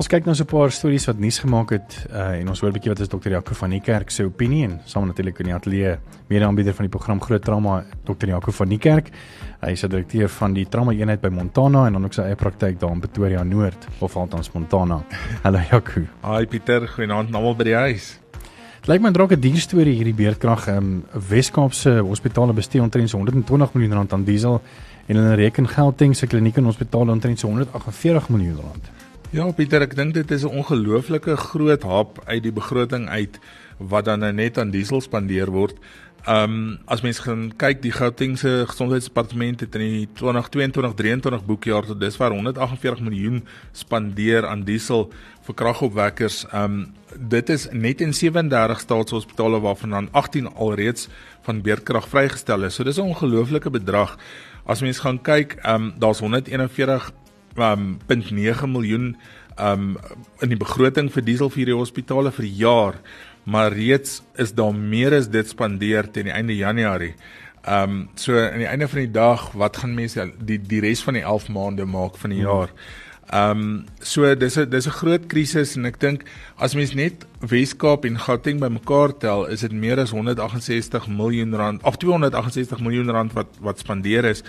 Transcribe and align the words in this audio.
Ons 0.00 0.08
kyk 0.08 0.24
nou 0.24 0.32
so 0.32 0.46
'n 0.46 0.48
paar 0.48 0.70
stories 0.72 1.04
wat 1.04 1.18
nuus 1.20 1.38
gemaak 1.38 1.74
het 1.74 2.06
uh, 2.08 2.40
en 2.40 2.48
ons 2.48 2.60
hoor 2.60 2.70
'n 2.70 2.72
bietjie 2.72 2.88
wat 2.88 3.00
is 3.00 3.08
dokter 3.08 3.32
Jaco 3.32 3.52
van 3.54 3.70
die 3.70 3.80
Kerk 3.80 4.10
se 4.10 4.24
opinie 4.24 4.64
en 4.64 4.80
saam 4.84 5.06
natuurlik 5.06 5.38
in 5.40 5.44
die 5.44 5.54
ateljee 5.54 5.98
mede-aanbieder 6.28 6.72
van 6.72 6.84
die 6.88 6.88
program 6.88 7.20
Groot 7.20 7.42
Trauma 7.42 7.84
dokter 8.04 8.28
Jaco 8.28 8.50
van 8.50 8.68
die 8.68 8.78
Kerk. 8.78 9.10
Hy 9.60 9.70
is 9.70 9.80
direkteur 9.80 10.28
van 10.28 10.54
die 10.54 10.64
trauma 10.64 10.92
eenheid 10.92 11.20
by 11.20 11.28
Montana 11.28 11.86
en 11.86 11.92
dan 11.92 12.04
ook 12.04 12.14
sy 12.14 12.22
eie 12.22 12.34
praktyk 12.34 12.80
daar 12.80 12.92
in 12.92 13.00
Pretoria 13.00 13.42
Noord 13.42 13.86
of 13.98 14.16
althans 14.16 14.50
Montana. 14.52 15.04
Hallo 15.44 15.58
Jaco. 15.70 16.00
Hi 16.24 16.46
Pieter, 16.46 16.88
goeienaand 16.88 17.34
almal 17.34 17.56
by 17.56 17.64
die 17.64 17.76
huis. 17.76 18.18
Dit 18.80 18.88
lyk 18.88 19.02
my 19.02 19.10
dalk 19.10 19.32
'n 19.32 19.40
duur 19.40 19.60
storie 19.60 19.96
hierdie 19.96 20.16
beerdkrag. 20.16 20.66
Ehm 20.68 20.78
um, 20.78 21.04
Wes-Kaapse 21.28 22.00
hospitale 22.00 22.52
bestee 22.52 22.80
omtrent 22.80 23.12
120 23.12 23.74
miljoen 23.74 23.92
rand 23.92 24.12
aan 24.12 24.24
diesel 24.24 24.62
en 25.08 25.16
hulle 25.16 25.34
reken 25.34 25.68
Gauteng 25.68 26.16
se 26.16 26.26
kliniek 26.26 26.56
en 26.56 26.64
hospitale 26.64 27.12
omtrent 27.12 27.40
148 27.42 28.28
miljoen 28.28 28.56
rand. 28.56 29.09
Ja, 29.30 29.44
Pieter, 29.54 29.84
ek 29.86 29.92
dink 29.94 30.16
dit 30.16 30.30
is 30.34 30.42
'n 30.42 30.50
ongelooflike 30.58 31.36
groot 31.36 31.82
hap 31.86 32.18
uit 32.26 32.42
die 32.42 32.52
begroting 32.52 33.06
uit 33.08 33.38
wat 33.78 34.04
dan 34.04 34.18
nou 34.18 34.32
net 34.32 34.58
aan 34.58 34.72
diesel 34.74 35.00
spandeer 35.00 35.50
word. 35.54 35.78
Um 36.26 36.80
as 36.84 37.00
mens 37.00 37.18
gaan 37.22 37.52
kyk 37.56 37.80
die 37.82 37.92
Gautengse 37.92 38.64
gesondheidsdepartement 38.66 39.60
het 39.60 39.74
in 39.74 39.80
die 39.80 40.08
2022-23 40.18 41.46
boekjaar 41.46 41.86
tot 41.86 42.00
dusver 42.00 42.32
148 42.34 43.00
miljoen 43.00 43.46
spandeer 43.72 44.46
aan 44.46 44.64
diesel 44.64 45.12
vir 45.46 45.54
kragopwekkers. 45.54 46.46
Um 46.52 46.92
dit 47.16 47.48
is 47.50 47.68
net 47.70 48.00
in 48.00 48.12
37 48.12 48.80
staatshospitale 48.80 49.60
waarvan 49.60 49.90
dan 49.90 50.08
18 50.10 50.54
alreeds 50.54 51.08
van 51.42 51.62
beerdkrag 51.62 52.08
vrygestel 52.08 52.64
is. 52.64 52.74
So 52.74 52.84
dis 52.84 52.98
'n 52.98 53.14
ongelooflike 53.14 53.70
bedrag. 53.70 54.18
As 54.66 54.80
mens 54.80 54.98
gaan 54.98 55.22
kyk, 55.22 55.56
um 55.64 55.94
daar's 55.98 56.18
141 56.18 57.12
um 57.56 57.98
0.9 58.08 58.66
miljoen 58.70 59.16
um 59.60 59.98
in 60.40 60.52
die 60.52 60.60
begroting 60.60 61.10
vir 61.12 61.24
diesel 61.26 61.50
vir 61.52 61.72
die 61.72 61.76
hospitale 61.76 62.32
vir 62.32 62.46
die 62.46 62.56
jaar, 62.62 62.96
maar 63.44 63.72
reeds 63.72 64.20
is 64.38 64.54
daar 64.56 64.74
meer 64.74 65.14
as 65.16 65.28
dit 65.28 65.48
spandeer 65.48 66.08
teen 66.12 66.30
die 66.30 66.36
einde 66.36 66.56
Januarie. 66.56 67.14
Um 67.68 68.08
so 68.16 68.38
aan 68.38 68.62
die 68.62 68.70
einde 68.70 68.88
van 68.88 69.04
die 69.04 69.12
dag, 69.12 69.50
wat 69.52 69.76
gaan 69.82 69.94
mense 69.94 70.30
die 70.38 70.58
die 70.58 70.80
res 70.80 71.04
van 71.04 71.18
die 71.18 71.26
11 71.26 71.48
maande 71.52 71.84
maak 71.86 72.16
van 72.16 72.32
die 72.32 72.44
jaar? 72.44 72.72
Um 73.32 73.84
so 74.00 74.34
dis 74.34 74.56
'n 74.58 74.70
dis 74.70 74.86
'n 74.86 74.98
groot 75.00 75.26
krisis 75.28 75.76
en 75.76 75.86
ek 75.86 76.00
dink 76.00 76.24
as 76.58 76.74
mens 76.74 76.94
net 76.94 77.26
Weskaap 77.40 78.04
en 78.04 78.18
Gauteng 78.18 78.60
bymekaar 78.60 79.18
tel, 79.18 79.46
is 79.46 79.60
dit 79.60 79.72
meer 79.72 79.98
as 79.98 80.10
168 80.10 81.08
miljoen 81.08 81.54
rand 81.54 81.82
of 81.82 81.96
268 81.96 82.80
miljoen 82.80 83.10
rand 83.10 83.32
wat 83.32 83.48
wat 83.60 83.78
spandeer 83.78 84.24
is. 84.24 84.42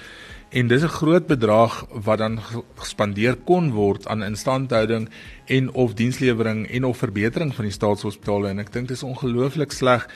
En 0.51 0.67
dis 0.67 0.83
'n 0.83 0.87
groot 0.87 1.27
bedrag 1.27 1.85
wat 1.89 2.17
dan 2.17 2.39
gespandeer 2.75 3.35
kon 3.35 3.71
word 3.71 4.07
aan 4.07 4.23
instandhouding 4.23 5.09
en 5.45 5.71
of 5.71 5.93
dienslewering 5.93 6.67
en 6.71 6.83
of 6.85 6.97
verbetering 6.97 7.55
van 7.55 7.63
die 7.63 7.73
staatshospitale 7.73 8.47
en 8.47 8.59
ek 8.59 8.73
dink 8.73 8.87
dit 8.87 8.97
is 8.97 9.03
ongelooflik 9.03 9.71
sleg 9.71 10.07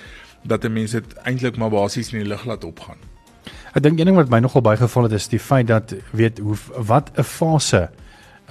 dat 0.44 0.67
mense 0.69 1.02
dit 1.02 1.13
eintlik 1.23 1.58
maar 1.58 1.69
basies 1.69 2.11
in 2.13 2.19
die 2.19 2.28
lug 2.28 2.45
laat 2.45 2.63
opgaan. 2.63 2.97
Ek 3.73 3.83
dink 3.83 4.00
een 4.00 4.06
ding 4.06 4.16
wat 4.16 4.30
my 4.30 4.39
nogal 4.39 4.61
bygeval 4.61 5.03
het 5.03 5.11
is 5.11 5.28
die 5.28 5.39
feit 5.39 5.67
dat 5.67 5.95
weet 6.11 6.39
hoe 6.39 6.58
wat 6.78 7.11
'n 7.16 7.23
fase 7.23 7.89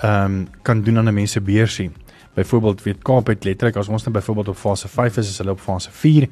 ehm 0.02 0.24
um, 0.24 0.48
kan 0.62 0.82
doen 0.82 0.98
aan 0.98 1.08
'n 1.08 1.14
mens 1.14 1.32
se 1.32 1.40
beursie. 1.40 1.90
Byvoorbeeld 2.34 2.82
weet 2.82 3.02
Kaap 3.02 3.26
het 3.26 3.44
letterlik 3.44 3.76
as 3.76 3.88
ons 3.88 4.02
nou 4.02 4.14
byvoorbeeld 4.14 4.48
op 4.48 4.56
fase 4.56 4.88
5 4.88 5.16
is, 5.22 5.28
is 5.28 5.38
hulle 5.38 5.54
op 5.54 5.60
fase 5.60 5.90
4 5.90 6.28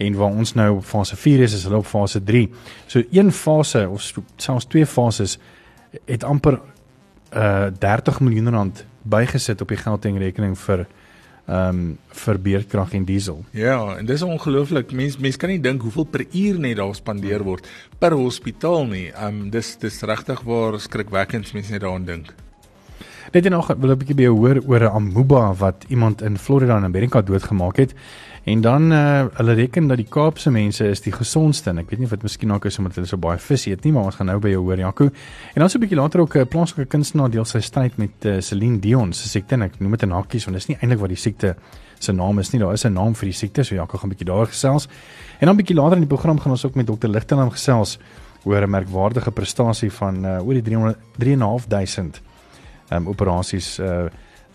en 0.00 0.14
waar 0.16 0.30
ons 0.30 0.54
nou 0.54 0.76
op 0.76 0.84
fase 0.84 1.16
4 1.16 1.40
is, 1.40 1.54
is 1.54 1.64
hulle 1.68 1.76
op 1.82 1.86
fase 1.86 2.22
3. 2.22 2.46
So 2.86 3.02
een 3.10 3.32
fase 3.32 3.88
of 3.88 4.12
selfs 4.36 4.64
twee 4.70 4.86
fases 4.86 5.38
het 6.04 6.24
amper 6.24 6.60
uh 7.34 7.66
30 7.78 8.20
miljoen 8.20 8.50
rand 8.50 8.84
bygesit 9.02 9.60
op 9.60 9.68
die 9.68 9.78
geldingrekening 9.78 10.58
vir 10.58 10.86
ehm 11.50 11.68
um, 11.68 11.98
vir 12.14 12.38
beerdkrag 12.38 12.92
en 12.94 13.04
diesel. 13.04 13.40
Ja, 13.50 13.96
en 13.96 14.06
dis 14.06 14.22
ongelooflik. 14.22 14.92
Mense 14.92 15.18
mense 15.20 15.38
kan 15.38 15.50
nie 15.50 15.60
dink 15.60 15.82
hoeveel 15.82 16.04
per 16.04 16.22
uur 16.30 16.60
net 16.62 16.76
daar 16.78 16.94
spandeer 16.94 17.42
word 17.42 17.66
per 17.98 18.14
hospitaal 18.14 18.86
nie. 18.86 19.08
Ehm 19.10 19.26
um, 19.26 19.50
dis 19.50 19.74
dis 19.82 20.02
regtig 20.06 20.44
waar 20.46 20.78
skrikwekkend 20.80 21.52
mense 21.52 21.72
net 21.72 21.82
daaraan 21.82 22.06
dink. 22.06 22.34
Net 23.30 23.46
en 23.46 23.52
nog 23.54 23.68
wil 23.78 23.90
ek 23.90 23.96
'n 23.96 23.98
bietjie 23.98 24.14
by 24.14 24.22
jou 24.22 24.36
hoor 24.36 24.58
oor 24.66 24.82
'n 24.82 24.94
amoeba 24.94 25.54
wat 25.54 25.84
iemand 25.88 26.22
in 26.22 26.36
Florida 26.36 26.76
in 26.76 26.84
Amerika 26.84 27.22
doodgemaak 27.22 27.76
het. 27.76 27.94
En 28.44 28.60
dan 28.60 28.92
uh, 28.92 29.24
hulle 29.32 29.52
reken 29.52 29.86
dat 29.86 29.96
die 29.96 30.06
Kaapse 30.08 30.50
mense 30.50 30.88
is 30.88 31.00
die 31.00 31.12
gesondste. 31.12 31.70
Ek 31.70 31.90
weet 31.90 31.98
nie 31.98 32.04
of 32.04 32.10
dit 32.10 32.22
miskien 32.22 32.52
ook 32.52 32.64
is 32.64 32.78
omdat 32.78 32.94
hulle 32.94 33.06
so 33.06 33.16
baie 33.16 33.38
vis 33.38 33.66
eet 33.66 33.84
nie, 33.84 33.92
maar 33.92 34.04
ons 34.04 34.14
gaan 34.14 34.26
nou 34.26 34.38
by 34.38 34.48
jou 34.48 34.62
hoor 34.62 34.78
Jaco. 34.78 35.04
En 35.54 35.60
dan 35.60 35.70
so 35.70 35.78
'n 35.78 35.80
bietjie 35.80 36.00
later 36.00 36.20
ook 36.20 36.34
'n 36.34 36.38
uh, 36.38 36.44
plaaslike 36.44 36.88
kunstenaar 36.88 37.30
deel 37.30 37.44
sy 37.44 37.60
stryd 37.60 37.96
met 37.96 38.10
uh, 38.24 38.40
Celine 38.40 38.78
Dion 38.78 39.12
se 39.12 39.28
siekte. 39.28 39.54
Ek 39.54 39.78
noem 39.78 39.90
dit 39.90 40.02
'n 40.02 40.10
hakkies 40.10 40.44
want 40.44 40.56
dit 40.58 40.62
is 40.62 40.68
nie 40.68 40.76
eintlik 40.80 40.98
wat 41.00 41.08
die 41.08 41.16
siekte 41.16 41.56
se 41.98 42.12
naam 42.12 42.38
is 42.38 42.50
nie. 42.50 42.60
Daar 42.60 42.72
is 42.72 42.84
'n 42.84 42.92
naam 42.92 43.14
vir 43.14 43.26
die 43.26 43.36
siekte, 43.36 43.62
so 43.62 43.74
Jaco 43.74 43.98
gaan 43.98 44.10
'n 44.10 44.14
bietjie 44.16 44.26
daar 44.26 44.46
gesels. 44.46 44.88
En 45.38 45.46
dan 45.46 45.54
'n 45.54 45.56
bietjie 45.56 45.76
later 45.76 45.94
in 45.94 46.06
die 46.08 46.16
program 46.16 46.40
gaan 46.40 46.50
ons 46.50 46.66
ook 46.66 46.74
met 46.74 46.86
Dr. 46.86 47.08
Ligtenham 47.08 47.50
gesels 47.50 47.98
oor 48.44 48.62
'n 48.62 48.70
merkwaardige 48.70 49.30
prestasie 49.30 49.92
van 49.92 50.24
uh, 50.24 50.46
oor 50.46 50.54
die 50.54 50.62
300 50.62 50.98
3.500 51.18 52.29
um, 52.90 53.08
operasies 53.08 53.78
uh, 53.78 54.08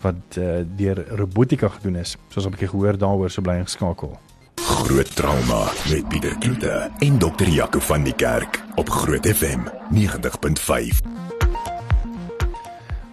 wat 0.04 0.38
uh, 0.38 0.62
deur 0.76 1.04
robotika 1.16 1.68
gedoen 1.68 1.96
is. 1.96 2.16
Soos 2.28 2.46
'n 2.46 2.50
bietjie 2.50 2.68
gehoor 2.68 2.98
daaroor 2.98 3.30
so 3.30 3.42
bly 3.42 3.56
ingeskakel. 3.58 4.18
Groot 4.60 5.16
trauma 5.16 5.70
met 5.90 6.08
Pieter 6.08 6.38
Kloete 6.38 6.90
en 6.98 7.18
dokter 7.18 7.48
Jaco 7.48 7.78
van 7.80 8.04
die 8.04 8.14
Kerk 8.14 8.62
op 8.74 8.88
Groot 8.88 9.26
FM 9.26 9.60
90.5. 9.94 11.00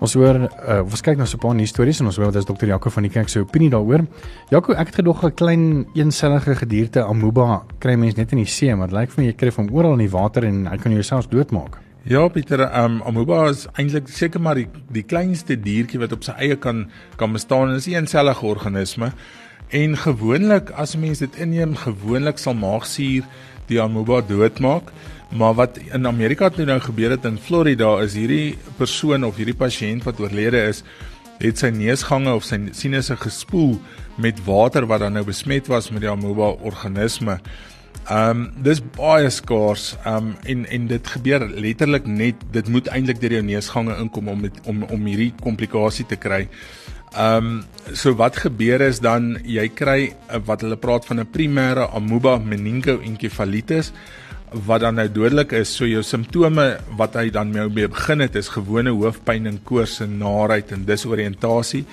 Ons 0.03 0.13
hoor 0.19 0.35
uh, 0.35 0.81
ons 0.83 1.01
kyk 1.01 1.15
nou 1.17 1.27
so 1.27 1.37
'n 1.37 1.39
paar 1.39 1.55
nuus 1.55 1.69
stories 1.69 1.99
en 1.99 2.05
ons 2.05 2.17
hoor 2.17 2.25
wat 2.25 2.35
is 2.35 2.45
dokter 2.45 2.67
Jaco 2.67 2.89
van 2.89 3.03
die 3.03 3.11
Kerk 3.11 3.29
se 3.29 3.39
opinie 3.39 3.69
daaroor. 3.69 4.05
Jaco, 4.49 4.73
ek 4.73 4.87
het 4.87 4.95
gedog 4.95 5.23
'n 5.23 5.33
klein 5.33 5.85
eensellige 5.95 6.55
gedierte 6.55 7.03
amoeba 7.03 7.63
kry 7.79 7.95
mens 7.95 8.15
net 8.15 8.31
in 8.31 8.37
die 8.37 8.45
see, 8.45 8.75
maar 8.75 8.87
dit 8.87 8.97
lyk 8.97 9.11
vir 9.11 9.23
my 9.23 9.29
jy 9.29 9.35
kry 9.35 9.51
hom 9.55 9.69
oral 9.71 9.93
in 9.93 9.99
die 9.99 10.11
water 10.11 10.43
en 10.43 10.67
hy 10.67 10.77
kan 10.77 10.91
jou 10.91 11.03
selfs 11.03 11.27
doodmaak. 11.27 11.82
Ja, 12.03 12.27
Pieter, 12.27 12.59
um, 12.83 12.97
amoeba 13.07 13.45
is 13.47 13.61
eintlik 13.79 14.09
seker 14.11 14.41
maar 14.43 14.57
die 14.59 14.65
die 14.91 15.05
kleinste 15.07 15.55
diertjie 15.55 16.01
wat 16.01 16.11
op 16.11 16.25
sy 16.27 16.33
eie 16.35 16.57
kan 16.59 16.81
kan 17.15 17.31
bestaan 17.31 17.69
en 17.71 17.79
is 17.79 17.87
'n 17.87 17.95
eensellige 17.95 18.43
organisme. 18.45 19.13
En 19.71 19.95
gewoonlik 19.97 20.71
as 20.75 20.95
'n 20.95 20.99
mens 20.99 21.19
dit 21.19 21.35
inneem, 21.35 21.75
gewoonlik 21.75 22.37
sal 22.37 22.53
maagsuur 22.53 23.23
die 23.67 23.81
amoeba 23.81 24.19
doodmaak. 24.21 24.91
Maar 25.31 25.53
wat 25.53 25.79
in 25.93 26.07
Amerika 26.07 26.51
het 26.51 26.65
nou 26.65 26.79
gebeur 26.79 27.09
het 27.09 27.25
in 27.25 27.37
Florida 27.37 28.01
is 28.01 28.13
hierdie 28.13 28.57
persoon 28.77 29.23
of 29.23 29.35
hierdie 29.35 29.55
pasiënt 29.55 30.03
wat 30.03 30.19
oorlede 30.19 30.67
is, 30.67 30.83
het 31.39 31.57
sy 31.57 31.69
neusgange 31.69 32.33
of 32.33 32.43
sy 32.43 32.59
sinusse 32.71 33.15
gespoel 33.15 33.79
met 34.17 34.43
water 34.45 34.85
wat 34.85 34.99
dan 34.99 35.13
nou 35.13 35.23
besmet 35.23 35.67
was 35.67 35.89
met 35.89 36.01
die 36.01 36.09
amoeba 36.09 36.55
organisme. 36.61 37.39
Ehm 38.03 38.29
um, 38.29 38.63
dis 38.63 38.81
baie 38.97 39.29
skaars. 39.31 39.93
Ehm 40.03 40.15
um, 40.15 40.35
en 40.43 40.65
en 40.65 40.87
dit 40.87 41.07
gebeur 41.07 41.45
letterlik 41.47 42.05
net 42.05 42.35
dit 42.51 42.67
moet 42.67 42.87
eintlik 42.91 43.21
deur 43.21 43.37
jou 43.37 43.43
neusgange 43.47 43.95
inkom 43.95 44.27
om 44.27 44.41
met, 44.41 44.59
om 44.67 44.83
om 44.83 45.05
hierdie 45.07 45.31
komplikasie 45.39 46.05
te 46.05 46.19
kry. 46.19 46.47
Ehm 47.15 47.47
um, 47.47 47.63
so 47.93 48.11
wat 48.19 48.41
gebeur 48.43 48.81
is 48.81 48.99
dan 48.99 49.37
jy 49.45 49.69
kry 49.69 50.11
uh, 50.11 50.41
wat 50.45 50.65
hulle 50.67 50.75
praat 50.75 51.05
van 51.05 51.19
'n 51.19 51.31
primêre 51.31 51.87
amoeba 51.95 52.37
meningoencefalitis 52.37 53.93
wat 54.67 54.81
dan 54.81 54.95
nou 54.95 55.07
dodelik 55.07 55.51
is. 55.51 55.75
So 55.75 55.87
jou 55.87 56.03
simptome 56.03 56.77
wat 56.97 57.15
hy 57.15 57.29
dan 57.29 57.51
mee 57.51 57.87
begin 57.87 58.19
het 58.19 58.35
is 58.35 58.51
gewone 58.51 58.91
hoofpyn 58.91 59.47
en 59.47 59.63
koors 59.63 60.01
en 60.01 60.17
naarheid 60.17 60.71
en 60.71 60.85
disoriëntasie. 60.85 61.85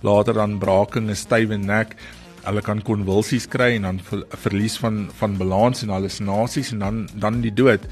Later 0.00 0.34
dan 0.34 0.58
braking 0.58 1.08
en 1.08 1.16
stywe 1.16 1.56
nek 1.56 1.96
hulle 2.44 2.62
kan 2.64 2.82
konvulsies 2.82 3.48
kry 3.50 3.74
en 3.76 3.86
dan 3.88 4.00
ver, 4.04 4.24
verlies 4.44 4.78
van 4.82 5.06
van 5.18 5.36
balans 5.40 5.82
en 5.82 5.92
hallusinasies 5.94 6.72
en 6.72 6.78
dan 6.84 7.08
dan 7.14 7.40
die 7.44 7.54
dood. 7.54 7.86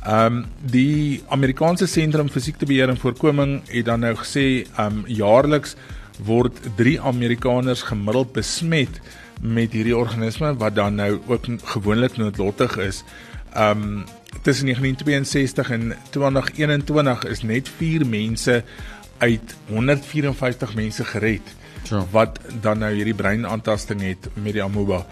Ehm 0.00 0.40
um, 0.40 0.44
die 0.72 1.22
Amerikaanse 1.28 1.86
Sentrum 1.86 2.30
vir 2.32 2.42
Siektebeheer 2.42 2.88
en 2.88 3.00
Voorkoming 3.00 3.60
het 3.68 3.84
dan 3.84 4.00
nou 4.00 4.14
gesê 4.16 4.46
ehm 4.76 4.86
um, 4.86 5.02
jaarliks 5.06 5.76
word 6.24 6.56
3 6.76 7.00
Amerikaners 7.00 7.82
gemiddeld 7.82 8.32
besmet 8.32 9.00
met 9.40 9.72
hierdie 9.72 9.96
organisme 9.96 10.54
wat 10.56 10.74
dan 10.74 10.94
nou 10.94 11.20
ook 11.26 11.46
gewoonlik 11.74 12.16
noodlottig 12.16 12.78
is. 12.78 13.04
Ehm 13.52 13.82
um, 13.82 14.04
tussen 14.42 14.66
1962 14.66 15.70
en 15.70 15.96
2021 16.10 17.24
is 17.24 17.42
net 17.42 17.68
4 17.68 18.06
mense 18.06 18.64
uit 19.18 19.56
154 19.68 20.74
mense 20.74 21.04
gered 21.04 21.56
ja. 21.88 22.04
wat 22.10 22.40
dan 22.62 22.78
nou 22.84 22.92
hierdie 22.94 23.16
breinaantasting 23.16 24.02
het 24.04 24.28
met 24.34 24.56
die 24.58 24.64
amoeba. 24.64 25.04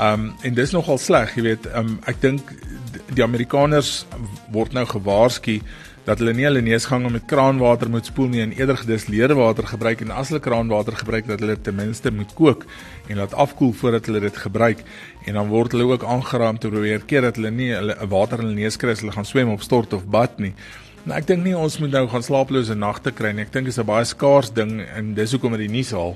Um 0.00 0.32
en 0.42 0.54
dis 0.54 0.72
nogal 0.72 0.98
sleg, 0.98 1.34
jy 1.36 1.42
weet, 1.42 1.68
um 1.76 1.98
ek 2.06 2.20
dink 2.20 2.52
die 3.12 3.24
Amerikaners 3.24 4.04
word 4.52 4.72
nou 4.72 4.86
gewaarsku 4.88 5.60
dat 6.06 6.18
hulle 6.18 6.32
nie 6.34 6.46
hulle 6.48 6.62
neusgange 6.64 7.10
met 7.14 7.28
kraanwater 7.30 7.90
moet 7.90 8.08
spoel 8.10 8.30
nie 8.32 8.42
en 8.42 8.54
eerder 8.56 8.80
gedistilleerde 8.80 9.36
water 9.38 9.66
gebruik 9.70 10.00
en 10.02 10.10
as 10.10 10.32
hulle 10.32 10.42
kraanwater 10.42 10.96
gebruik 10.98 11.28
dat 11.28 11.42
hulle 11.44 11.54
ten 11.54 11.76
minste 11.78 12.10
moet 12.10 12.32
kook 12.38 12.64
en 13.06 13.20
laat 13.22 13.36
afkoel 13.44 13.70
voordat 13.78 14.08
hulle 14.10 14.24
dit 14.24 14.40
gebruik 14.44 14.82
en 15.26 15.38
dan 15.38 15.52
word 15.52 15.76
hulle 15.76 15.86
ook 15.92 16.06
aangeraam 16.14 16.58
te 16.58 16.72
probeer 16.72 17.06
keer 17.06 17.28
dat 17.28 17.38
hulle 17.38 17.52
nie 17.54 17.70
hulle 17.70 17.96
water 18.10 18.42
in 18.42 18.50
hulle 18.50 18.64
neus 18.64 18.80
kry 18.82 18.96
as 18.96 19.04
hulle 19.04 19.14
gaan 19.14 19.28
swem 19.28 19.52
of 19.54 19.62
stort 19.62 19.94
of 19.94 20.08
bad 20.10 20.42
nie. 20.42 20.54
Nou 21.02 21.16
ek 21.18 21.26
dink 21.26 21.42
nie 21.42 21.54
ons 21.58 21.80
moet 21.82 21.90
nou 21.90 22.04
gaan 22.12 22.22
slaaplose 22.22 22.74
nagte 22.78 23.10
kry 23.10 23.32
nie. 23.34 23.42
Ek 23.42 23.50
dink 23.50 23.66
dit 23.66 23.74
is 23.74 23.80
'n 23.80 23.86
baie 23.86 24.04
skaars 24.06 24.52
ding 24.54 24.78
en 24.80 25.14
dis 25.14 25.32
hoekom 25.32 25.56
dit 25.58 25.70
nuus 25.70 25.90
haal. 25.90 26.14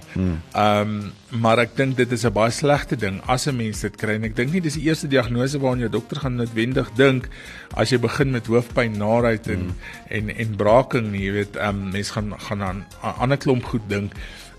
Ehm 0.55 0.81
um, 0.81 1.13
maar 1.43 1.59
ek 1.59 1.75
dink 1.77 1.97
dit 1.97 2.13
is 2.13 2.25
'n 2.25 2.33
baie 2.33 2.51
slegte 2.51 2.97
ding 2.97 3.21
as 3.27 3.49
'n 3.49 3.57
mens 3.57 3.81
dit 3.81 3.97
kry 3.97 4.15
en 4.15 4.25
ek 4.25 4.37
dink 4.37 4.53
nie 4.53 4.61
dis 4.61 4.75
die 4.75 4.87
eerste 4.87 5.09
diagnose 5.09 5.59
waaraan 5.59 5.81
jou 5.81 5.91
dokter 5.91 6.21
gaan 6.21 6.37
noodwendig 6.37 6.89
dink 6.95 7.29
as 7.75 7.91
jy 7.91 7.99
begin 7.99 8.31
met 8.31 8.47
hoofpyn, 8.47 8.93
naait 8.99 9.49
en, 9.49 9.59
mm. 9.59 9.75
en 10.09 10.29
en 10.31 10.37
en 10.37 10.57
braaking 10.57 11.11
nie, 11.11 11.27
jy 11.27 11.33
weet, 11.33 11.57
ehm 11.57 11.69
um, 11.69 11.91
mense 11.91 12.13
gaan 12.13 12.33
gaan 12.39 12.63
aan 12.63 12.87
'n 13.03 13.15
ander 13.19 13.39
klomp 13.39 13.65
goed 13.65 13.89
dink. 13.89 14.13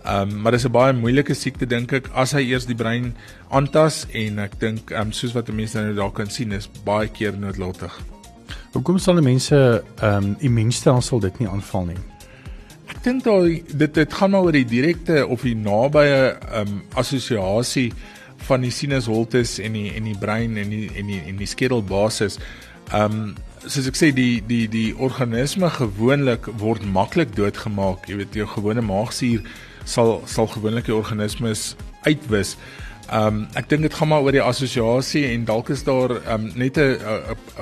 Ehm 0.03 0.29
um, 0.29 0.41
maar 0.41 0.51
dis 0.51 0.65
'n 0.65 0.71
baie 0.71 0.93
moeilike 0.93 1.33
siekte 1.33 1.65
dink 1.65 1.93
ek 1.93 2.09
as 2.13 2.31
hy 2.31 2.43
eers 2.51 2.65
die 2.65 2.75
brein 2.75 3.15
aantas 3.49 4.05
en 4.11 4.39
ek 4.39 4.59
dink 4.59 4.91
ehm 4.91 5.01
um, 5.01 5.11
soos 5.11 5.33
wat 5.33 5.47
mense 5.47 5.79
nou 5.79 5.93
daar 5.93 6.11
kan 6.11 6.29
sien 6.29 6.51
is 6.51 6.69
baie 6.83 7.07
keer 7.07 7.33
noodlottig. 7.37 8.16
Hoekom 8.77 8.99
sal 9.01 9.17
mense 9.25 9.57
ehm 10.05 10.23
um, 10.23 10.35
immuunstelsel 10.45 11.19
dit 11.23 11.39
nie 11.41 11.47
aanval 11.49 11.87
nie? 11.89 11.97
Ek 12.93 12.99
dink 13.01 13.23
daai 13.25 13.63
dit 13.73 13.93
dit 13.95 14.11
gaan 14.13 14.29
maar 14.35 14.45
oor 14.45 14.53
die 14.53 14.67
direkte 14.69 15.23
of 15.25 15.41
die 15.47 15.55
nabye 15.57 16.19
ehm 16.35 16.59
um, 16.75 16.75
assosiasie 17.01 17.89
van 18.45 18.61
die 18.61 18.69
sinusholtes 18.69 19.55
en 19.65 19.73
die 19.73 19.89
en 19.97 20.05
die 20.05 20.17
brein 20.21 20.59
en 20.61 20.69
die 20.69 20.91
en 20.93 21.09
die 21.09 21.17
en 21.25 21.41
die 21.41 21.49
skedelbasis. 21.49 22.37
Ehm 22.91 23.17
um, 23.17 23.31
soos 23.65 23.89
ek 23.89 23.97
sê 23.97 24.11
die 24.13 24.43
die 24.45 24.67
die 24.69 24.91
organisme 24.93 25.71
gewoonlik 25.73 26.45
word 26.61 26.85
maklik 26.85 27.33
doodgemaak. 27.39 28.05
Jy 28.05 28.19
weet 28.21 28.37
jou 28.43 28.47
gewone 28.51 28.85
maagsuur 28.85 29.41
sal 29.89 30.19
sal 30.29 30.51
gewoonlik 30.53 30.91
die 30.91 30.99
organismes 30.99 31.71
uitwis. 32.05 32.53
Ehm 33.09 33.41
um, 33.41 33.41
ek 33.57 33.73
dink 33.73 33.89
dit 33.89 33.97
gaan 33.97 34.13
maar 34.13 34.21
oor 34.21 34.37
die 34.37 34.45
assosiasie 34.45 35.25
en 35.33 35.49
dalk 35.49 35.73
is 35.73 35.81
daar 35.89 36.19
ehm 36.19 36.45
um, 36.45 36.47
net 36.61 36.77
'n 36.77 36.93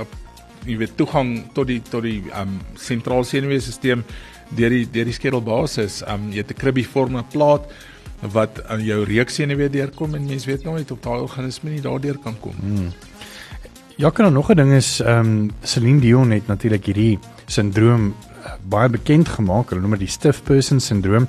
'n 0.03 0.23
jy 0.65 0.77
weet 0.77 0.95
toegang 0.97 1.37
tot 1.53 1.67
die 1.67 1.81
tot 1.81 2.03
die 2.03 2.23
um 2.35 2.59
sentrale 2.79 3.25
senuweestelsel 3.27 4.03
deur 4.55 4.69
die 4.69 4.85
deur 4.91 5.05
die 5.05 5.15
skedelbasis. 5.15 6.01
Um 6.07 6.31
jy 6.31 6.43
het 6.43 6.51
'n 6.51 6.59
kribbiforme 6.59 7.23
plaat 7.31 7.69
wat 8.21 8.61
aan 8.67 8.83
jou 8.83 9.03
reuksenuwee 9.03 9.69
deurkom 9.69 10.15
en 10.15 10.25
mens 10.25 10.45
weet 10.45 10.63
nooit 10.63 10.91
of 10.91 10.99
daai 10.99 11.21
organisme 11.21 11.69
nie 11.69 11.81
daardeur 11.81 12.17
kan 12.17 12.39
kom. 12.39 12.55
Hmm. 12.59 12.91
Ja, 13.97 14.09
kan 14.09 14.33
nog 14.33 14.49
'n 14.49 14.55
ding 14.55 14.73
is 14.73 14.99
um 14.99 15.51
Celine 15.63 15.99
Dion 15.99 16.31
het 16.31 16.47
natuurlik 16.47 16.85
hierdie 16.85 17.19
sindroom 17.45 18.15
uh, 18.45 18.53
baie 18.63 18.89
bekend 18.89 19.27
gemaak. 19.27 19.69
Hulle 19.69 19.81
noem 19.81 19.91
dit 19.91 19.99
die 19.99 20.07
stiff 20.07 20.43
person 20.43 20.79
syndroom 20.79 21.27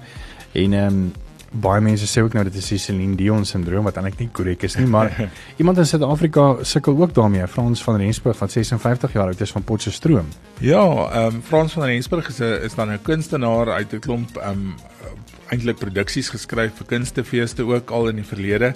en 0.52 0.72
um 0.72 1.12
baie 1.50 1.80
mense 1.80 2.06
sê 2.06 2.22
ook 2.22 2.34
nou 2.34 2.44
dit 2.44 2.54
is 2.54 2.68
die 2.68 2.78
Celine 2.78 3.16
Dion 3.16 3.44
syndroom 3.44 3.84
wat 3.84 3.96
eintlik 3.96 4.18
nie 4.18 4.28
korrek 4.32 4.62
is 4.62 4.76
nie, 4.76 4.86
maar 4.86 5.12
iemand 5.60 5.78
in 5.78 5.86
Suid-Afrika 5.86 6.46
sukkel 6.62 6.98
ook 6.98 7.14
daarmee. 7.14 7.46
Frans 7.46 7.82
van 7.82 7.96
Rensburg 7.96 8.38
wat 8.38 8.52
56 8.52 9.12
jaar 9.12 9.32
oud 9.32 9.40
is 9.40 9.50
van 9.50 9.64
Potchefstroom. 9.64 10.28
Ja, 10.60 10.82
ehm 10.82 11.36
um, 11.36 11.42
Frans 11.42 11.72
van 11.72 11.84
Rensburg 11.84 12.28
is 12.28 12.38
'n 12.40 12.64
is 12.64 12.74
dan 12.74 12.90
'n 12.92 13.02
kunstenaar 13.02 13.70
uit 13.70 13.92
'n 13.92 13.98
klomp 13.98 14.36
ehm 14.36 14.50
um, 14.50 14.74
eintlik 15.50 15.78
produksies 15.78 16.28
geskryf 16.28 16.72
vir 16.80 16.86
kunstefeeste 16.86 17.62
ook 17.62 17.90
al 17.90 18.08
in 18.08 18.16
die 18.16 18.26
verlede. 18.26 18.74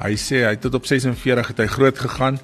Hy 0.00 0.16
sê 0.16 0.44
hy 0.48 0.56
tot 0.56 0.74
op 0.74 0.86
46 0.86 1.48
het 1.48 1.58
hy 1.58 1.66
groot 1.66 1.98
gegaan. 1.98 2.40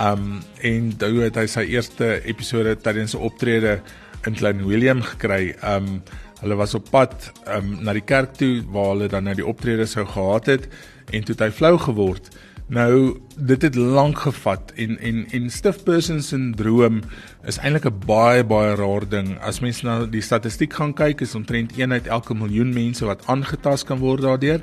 Um, 0.00 0.42
en 0.60 0.90
toe 0.96 1.22
het 1.24 1.36
hy 1.36 1.46
sy 1.46 1.64
eerste 1.72 2.20
episode 2.28 2.76
tydens 2.76 3.14
'n 3.14 3.22
optrede 3.24 3.80
in 4.26 4.34
Klein 4.34 4.66
Willem 4.66 5.02
gekry. 5.02 5.54
Um, 5.64 6.02
Hulle 6.40 6.56
was 6.58 6.74
op 6.74 6.90
pad 6.90 7.32
um, 7.48 7.78
na 7.84 7.94
die 7.96 8.04
kerk 8.04 8.36
toe 8.36 8.60
waar 8.72 8.92
hulle 8.94 9.08
dan 9.08 9.24
nou 9.24 9.34
die 9.34 9.46
optrede 9.46 9.86
sou 9.86 10.04
gehad 10.06 10.46
het 10.46 10.68
en 11.12 11.24
toe 11.24 11.34
het 11.34 11.46
hy 11.46 11.50
flou 11.54 11.76
geword. 11.78 12.30
Nou 12.68 13.20
dit 13.36 13.62
het 13.62 13.76
lank 13.78 14.18
gevat 14.18 14.72
en 14.74 14.98
en 14.98 15.22
en 15.30 15.50
stiff 15.50 15.84
person 15.86 16.18
syndroom 16.22 17.00
is 17.46 17.60
eintlik 17.62 17.86
'n 17.86 18.00
baie 18.06 18.44
baie 18.44 18.74
raar 18.74 19.08
ding. 19.08 19.38
As 19.40 19.60
mens 19.60 19.82
na 19.82 20.04
die 20.06 20.20
statistiek 20.20 20.72
gaan 20.72 20.92
kyk, 20.94 21.20
is 21.20 21.34
omtrent 21.34 21.78
1 21.78 21.92
uit 21.92 22.06
elke 22.06 22.34
miljoen 22.34 22.74
mense 22.74 23.04
wat 23.04 23.26
aangetast 23.26 23.86
kan 23.86 23.98
word 23.98 24.22
daardeur. 24.22 24.60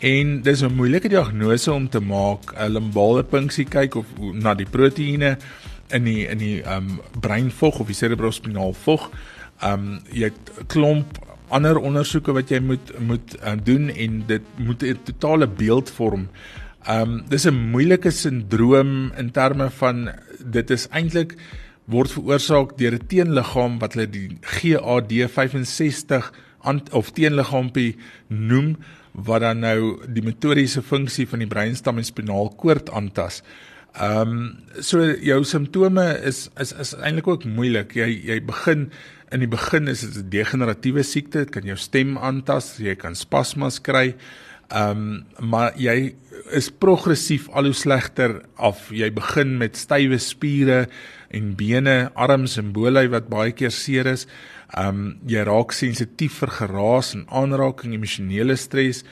En 0.00 0.42
dis 0.42 0.62
'n 0.62 0.74
moeilike 0.74 1.08
diagnose 1.08 1.72
om 1.72 1.88
te 1.88 2.00
maak. 2.00 2.52
'n 2.56 2.72
Limbale 2.72 3.24
punksie 3.24 3.64
kyk 3.64 3.94
of 3.94 4.06
na 4.32 4.54
die 4.54 4.66
proteïene 4.70 5.38
in 5.90 6.04
die 6.04 6.28
in 6.28 6.38
die 6.38 6.62
um 6.76 7.00
breinvog 7.20 7.80
of 7.80 7.86
die 7.86 7.96
cerebrospinal 7.96 8.72
vog. 8.72 9.10
Ehm 9.60 9.72
um, 9.72 10.00
jy 10.12 10.30
klomp 10.66 11.18
ander 11.50 11.78
ondersoeke 11.78 12.32
wat 12.32 12.50
jy 12.50 12.60
moet 12.62 12.92
moet 12.98 13.34
uh, 13.42 13.56
doen 13.64 13.90
en 13.90 14.22
dit 14.26 14.42
moet 14.56 14.82
'n 14.82 14.98
totale 15.04 15.46
beeld 15.46 15.90
vorm. 15.90 16.28
Ehm 16.86 17.02
um, 17.02 17.24
dis 17.28 17.46
'n 17.46 17.70
moeilike 17.70 18.10
sindroom 18.10 19.12
in 19.18 19.30
terme 19.30 19.70
van 19.70 20.10
dit 20.44 20.70
is 20.70 20.88
eintlik 20.90 21.36
word 21.84 22.10
veroorsaak 22.10 22.78
deur 22.78 22.94
'n 22.94 23.06
teenliggaam 23.06 23.78
wat 23.78 23.94
hulle 23.94 24.10
die 24.10 24.38
GAD65 24.40 26.30
of 26.92 27.10
teenliggaampie 27.12 27.96
noem 28.28 28.76
wat 29.12 29.40
dan 29.40 29.58
nou 29.60 29.98
die 30.06 30.22
motoriese 30.22 30.82
funksie 30.82 31.26
van 31.28 31.38
die 31.38 31.48
breinstam 31.48 31.98
en 31.98 32.04
spinaalkoord 32.04 32.90
aantas. 32.90 33.42
Ehm 33.98 34.28
um, 34.28 34.58
so 34.78 35.02
jou 35.02 35.44
simptome 35.44 36.20
is 36.22 36.48
is 36.62 36.72
is 36.72 36.94
eintlik 36.94 37.26
ook 37.26 37.44
moeilik. 37.44 37.94
Jy 37.94 38.20
jy 38.24 38.38
begin 38.40 38.90
in 39.30 39.44
die 39.44 39.50
begin 39.50 39.88
is 39.88 40.00
dit 40.00 40.16
'n 40.24 40.30
degeneratiewe 40.30 41.02
siekte, 41.02 41.38
dit 41.38 41.50
kan 41.50 41.62
jou 41.62 41.76
stem 41.76 42.18
aantas, 42.18 42.78
jy 42.78 42.94
kan 42.96 43.14
spasmas 43.14 43.80
kry. 43.80 44.14
Ehm 44.70 45.26
um, 45.38 45.48
maar 45.50 45.72
jy 45.76 46.14
is 46.54 46.70
progressief 46.70 47.48
al 47.48 47.64
hoe 47.64 47.74
slegter 47.74 48.42
af. 48.56 48.90
Jy 48.90 49.10
begin 49.10 49.58
met 49.58 49.76
stywe 49.76 50.18
spiere 50.18 50.88
en 51.30 51.54
bene, 51.56 52.10
arms 52.14 52.56
en 52.58 52.72
bolei 52.72 53.08
wat 53.08 53.28
baie 53.28 53.52
keer 53.52 53.70
seer 53.70 54.06
is. 54.06 54.26
Ehm 54.76 54.88
um, 54.88 55.18
jy 55.26 55.42
raak 55.42 55.72
sensitief 55.72 56.38
vir 56.42 56.50
geraas 56.50 57.14
en 57.14 57.26
aanraking, 57.28 57.94
emosionele 57.94 58.56
stres, 58.56 59.04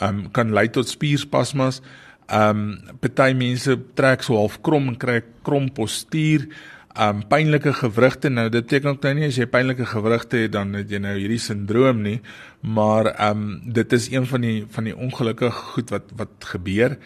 ehm 0.00 0.08
um, 0.08 0.30
kan 0.30 0.52
lei 0.52 0.68
tot 0.68 0.88
spierspasmas. 0.88 1.80
Ehm 2.28 2.60
um, 2.60 2.98
party 3.00 3.32
mense 3.34 3.78
trek 3.94 4.22
so 4.22 4.36
half 4.36 4.60
krom 4.62 4.88
en 4.88 4.96
kry 4.96 5.22
krom 5.42 5.68
postuur 5.68 6.48
um 6.98 7.22
pynlike 7.28 7.72
gewrigte 7.72 8.28
nou 8.28 8.48
dit 8.48 8.64
beteken 8.64 8.90
ook 8.90 9.02
nou 9.02 9.14
nie 9.14 9.26
as 9.28 9.36
jy 9.36 9.46
pynlike 9.46 9.84
gewrigte 9.86 10.36
het 10.36 10.52
dan 10.52 10.72
het 10.74 10.90
jy 10.90 10.98
nou 10.98 11.16
hierdie 11.18 11.40
sindroom 11.42 12.02
nie 12.02 12.20
maar 12.60 13.12
um 13.30 13.60
dit 13.64 13.92
is 13.92 14.10
een 14.10 14.26
van 14.26 14.40
die 14.40 14.64
van 14.68 14.84
die 14.84 14.96
ongelukkige 14.96 15.62
goed 15.76 15.90
wat 15.90 16.12
wat 16.16 16.50
gebeur. 16.52 16.98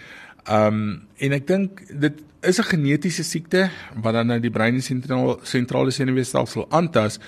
Um 0.48 1.06
en 1.18 1.32
ek 1.36 1.46
dink 1.46 1.82
dit 1.90 2.22
is 2.40 2.58
'n 2.58 2.70
genetiese 2.72 3.24
siekte 3.24 3.70
wat 3.94 4.14
dan 4.14 4.26
nou 4.26 4.40
die 4.40 4.50
brein 4.50 4.74
en 4.74 4.82
sentrale 4.82 5.38
sentrale 5.42 5.90
senuweestelsel 5.90 6.66
aantas. 6.70 7.18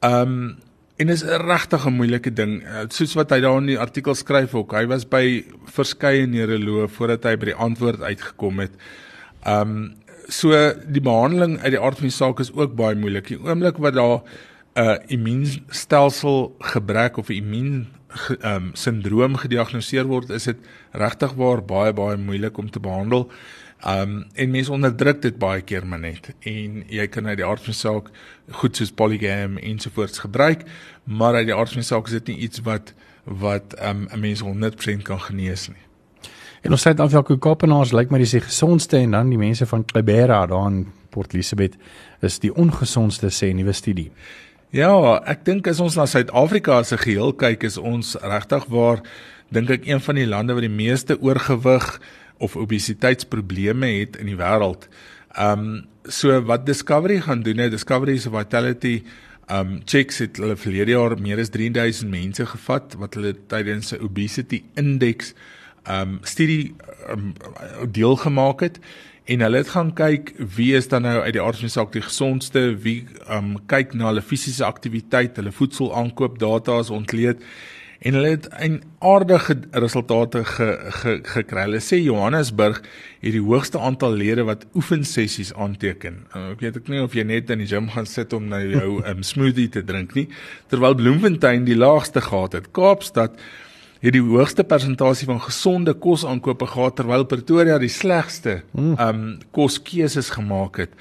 Um 0.00 0.58
en 0.96 1.08
is 1.08 1.24
'n 1.24 1.42
regtig 1.46 1.86
'n 1.86 1.92
moeilike 1.92 2.32
ding 2.32 2.62
uh, 2.62 2.84
soos 2.88 3.14
wat 3.14 3.30
hy 3.30 3.40
daar 3.40 3.58
in 3.58 3.66
die 3.66 3.78
artikel 3.78 4.14
skryf 4.14 4.54
ook 4.54 4.72
hy 4.72 4.86
was 4.86 5.08
by 5.08 5.44
verskeie 5.64 6.26
neuroloë 6.26 6.88
voordat 6.88 7.24
hy 7.24 7.36
by 7.36 7.44
die 7.44 7.54
antwoord 7.54 8.00
uitgekom 8.00 8.58
het. 8.58 8.72
Um 9.46 9.94
so 10.30 10.54
die 10.86 11.02
behandeling 11.02 11.58
uit 11.60 11.74
die 11.74 11.80
aard 11.80 11.98
van 11.98 12.08
die 12.08 12.14
saak 12.14 12.40
is 12.40 12.52
ook 12.54 12.76
baie 12.78 12.98
moeilik. 12.98 13.28
Die 13.28 13.40
oomblik 13.40 13.80
wat 13.82 13.94
daar 13.94 14.20
'n 14.20 14.82
uh, 14.82 14.96
immuunstelsel 15.06 16.54
gebrek 16.58 17.16
of 17.16 17.28
'n 17.28 17.42
immuun 17.42 17.86
ehm 18.40 18.54
um, 18.54 18.70
sindroom 18.74 19.36
gediagnoseer 19.36 20.06
word, 20.06 20.30
is 20.30 20.44
dit 20.44 20.56
regtig 20.92 21.34
waar 21.34 21.62
baie 21.62 21.92
baie 21.92 22.16
moeilik 22.16 22.58
om 22.58 22.70
te 22.70 22.80
behandel. 22.80 23.30
Um 23.86 24.26
en 24.34 24.50
mense 24.50 24.72
onderdruk 24.72 25.22
dit 25.22 25.38
baie 25.38 25.62
keer 25.62 25.86
maar 25.86 26.00
net 26.00 26.34
en 26.40 26.82
jy 26.88 27.06
kan 27.08 27.26
uit 27.26 27.38
die 27.40 27.46
aard 27.46 27.64
van 27.64 27.72
die 27.72 27.78
saak 27.80 28.10
goed 28.60 28.76
soos 28.76 28.92
polygam 28.92 29.56
ensovoorts 29.56 30.18
gebruik, 30.18 30.66
maar 31.04 31.34
uit 31.34 31.46
die 31.46 31.54
aard 31.54 31.72
van 31.72 31.80
die 31.80 31.88
saak 31.88 32.06
is 32.06 32.18
dit 32.18 32.26
nie 32.26 32.36
iets 32.48 32.60
wat 32.66 32.92
wat 33.24 33.76
um 33.80 34.08
'n 34.12 34.20
mens 34.20 34.42
100% 34.42 35.02
kan 35.02 35.20
genees 35.20 35.68
nie. 35.68 35.89
En 36.60 36.74
ons 36.76 36.82
dan 36.84 37.08
vir 37.10 37.38
Kaapenaars 37.40 37.94
lyk 37.96 38.10
maar 38.12 38.20
dis 38.20 38.36
die 38.36 38.44
gesondste 38.44 38.98
en 39.00 39.16
dan 39.16 39.30
die 39.32 39.40
mense 39.40 39.66
van 39.66 39.84
Klebera 39.84 40.42
daar 40.46 40.68
in 40.68 40.82
Port 41.10 41.32
Elizabeth 41.34 41.78
is 42.20 42.38
die 42.42 42.52
ongesondste 42.52 43.30
sê 43.32 43.48
nuwe 43.56 43.72
studie. 43.72 44.10
Ja, 44.70 44.92
ek 45.26 45.46
dink 45.48 45.66
as 45.66 45.80
ons 45.82 45.96
na 45.98 46.04
Suid-Afrika 46.06 46.76
as 46.78 46.92
'n 46.92 47.00
geheel 47.00 47.32
kyk, 47.32 47.64
is 47.64 47.78
ons 47.78 48.14
regtig 48.22 48.66
waar 48.68 49.02
dink 49.50 49.70
ek 49.70 49.86
een 49.86 50.00
van 50.00 50.14
die 50.14 50.26
lande 50.26 50.54
wat 50.54 50.62
die 50.62 50.68
meeste 50.68 51.18
oorgewig 51.20 52.00
of 52.38 52.56
obesiteitsprobleme 52.56 53.86
het 53.98 54.16
in 54.16 54.26
die 54.26 54.36
wêreld. 54.36 54.86
Um 55.38 55.86
so 56.04 56.40
wat 56.42 56.66
Discovery 56.66 57.20
gaan 57.20 57.42
doen, 57.42 57.56
nou 57.56 57.70
Discovery 57.70 58.18
se 58.18 58.30
Vitality 58.30 59.02
um 59.50 59.80
checks 59.84 60.18
het 60.18 60.36
hulle 60.36 60.56
verlede 60.56 60.92
jaar 60.92 61.16
meer 61.18 61.40
as 61.40 61.50
3000 61.50 62.10
mense 62.10 62.46
gevat 62.46 62.94
wat 62.98 63.14
hulle 63.14 63.34
tydens 63.48 63.92
'n 63.92 64.04
obesity 64.04 64.62
index 64.76 65.34
um 65.90 66.18
studie 66.22 66.74
um, 67.10 67.32
deelgemaak 67.90 68.60
het 68.66 68.78
en 69.30 69.44
hulle 69.44 69.62
het 69.62 69.72
gaan 69.74 69.92
kyk 69.94 70.32
wie 70.56 70.72
is 70.76 70.88
dan 70.90 71.02
nou 71.06 71.18
uit 71.22 71.34
die 71.36 71.42
aard 71.42 71.60
van 71.60 71.68
die 71.68 71.74
saak 71.74 71.92
die 71.94 72.04
gesondste, 72.04 72.62
wie 72.84 73.04
um 73.30 73.56
kyk 73.70 73.94
na 73.94 74.10
hulle 74.10 74.24
fisiese 74.24 74.64
aktiwiteit, 74.66 75.36
hulle 75.38 75.52
voedsel 75.54 75.92
aankoop 75.94 76.40
data 76.42 76.80
is 76.82 76.90
ontleed 76.94 77.44
en 78.00 78.16
hulle 78.16 78.28
het 78.32 78.48
'n 78.48 78.80
aardige 78.98 79.58
resultate 79.70 80.44
ge, 80.44 80.68
ge, 80.88 81.20
gekry. 81.22 81.62
Hulle 81.62 81.80
sê 81.80 82.00
Johannesburg 82.00 82.80
het 83.20 83.32
die 83.32 83.42
hoogste 83.42 83.78
aantal 83.78 84.12
lede 84.12 84.42
wat 84.44 84.66
oefensessies 84.74 85.52
aanteken. 85.54 86.24
Uh, 86.34 86.50
ek 86.50 86.60
weet 86.60 86.76
ek 86.76 86.88
nie 86.88 87.02
of 87.02 87.12
jy 87.14 87.22
net 87.22 87.50
in 87.50 87.58
die 87.58 87.68
gym 87.68 87.88
gaan 87.88 88.06
sit 88.06 88.32
om 88.32 88.48
nou 88.48 88.62
jou 88.70 89.04
um, 89.06 89.22
smoothie 89.32 89.68
te 89.68 89.84
drink 89.84 90.14
nie, 90.14 90.28
terwyl 90.68 90.94
Bloemfontein 90.94 91.64
die 91.64 91.76
laagste 91.76 92.20
gehad 92.20 92.52
het. 92.52 92.72
Kaapstad 92.72 93.36
het 94.00 94.14
die 94.16 94.22
hoogste 94.24 94.64
persentasie 94.64 95.28
van 95.28 95.40
gesonde 95.44 95.92
kos 95.92 96.24
aankope 96.24 96.66
gehad 96.66 96.96
terwyl 96.96 97.26
Pretoria 97.28 97.78
die 97.78 97.92
slegste 97.92 98.62
hmm. 98.72 98.96
um 98.96 99.24
koskeuses 99.52 100.32
gemaak 100.36 100.80
het. 100.84 100.94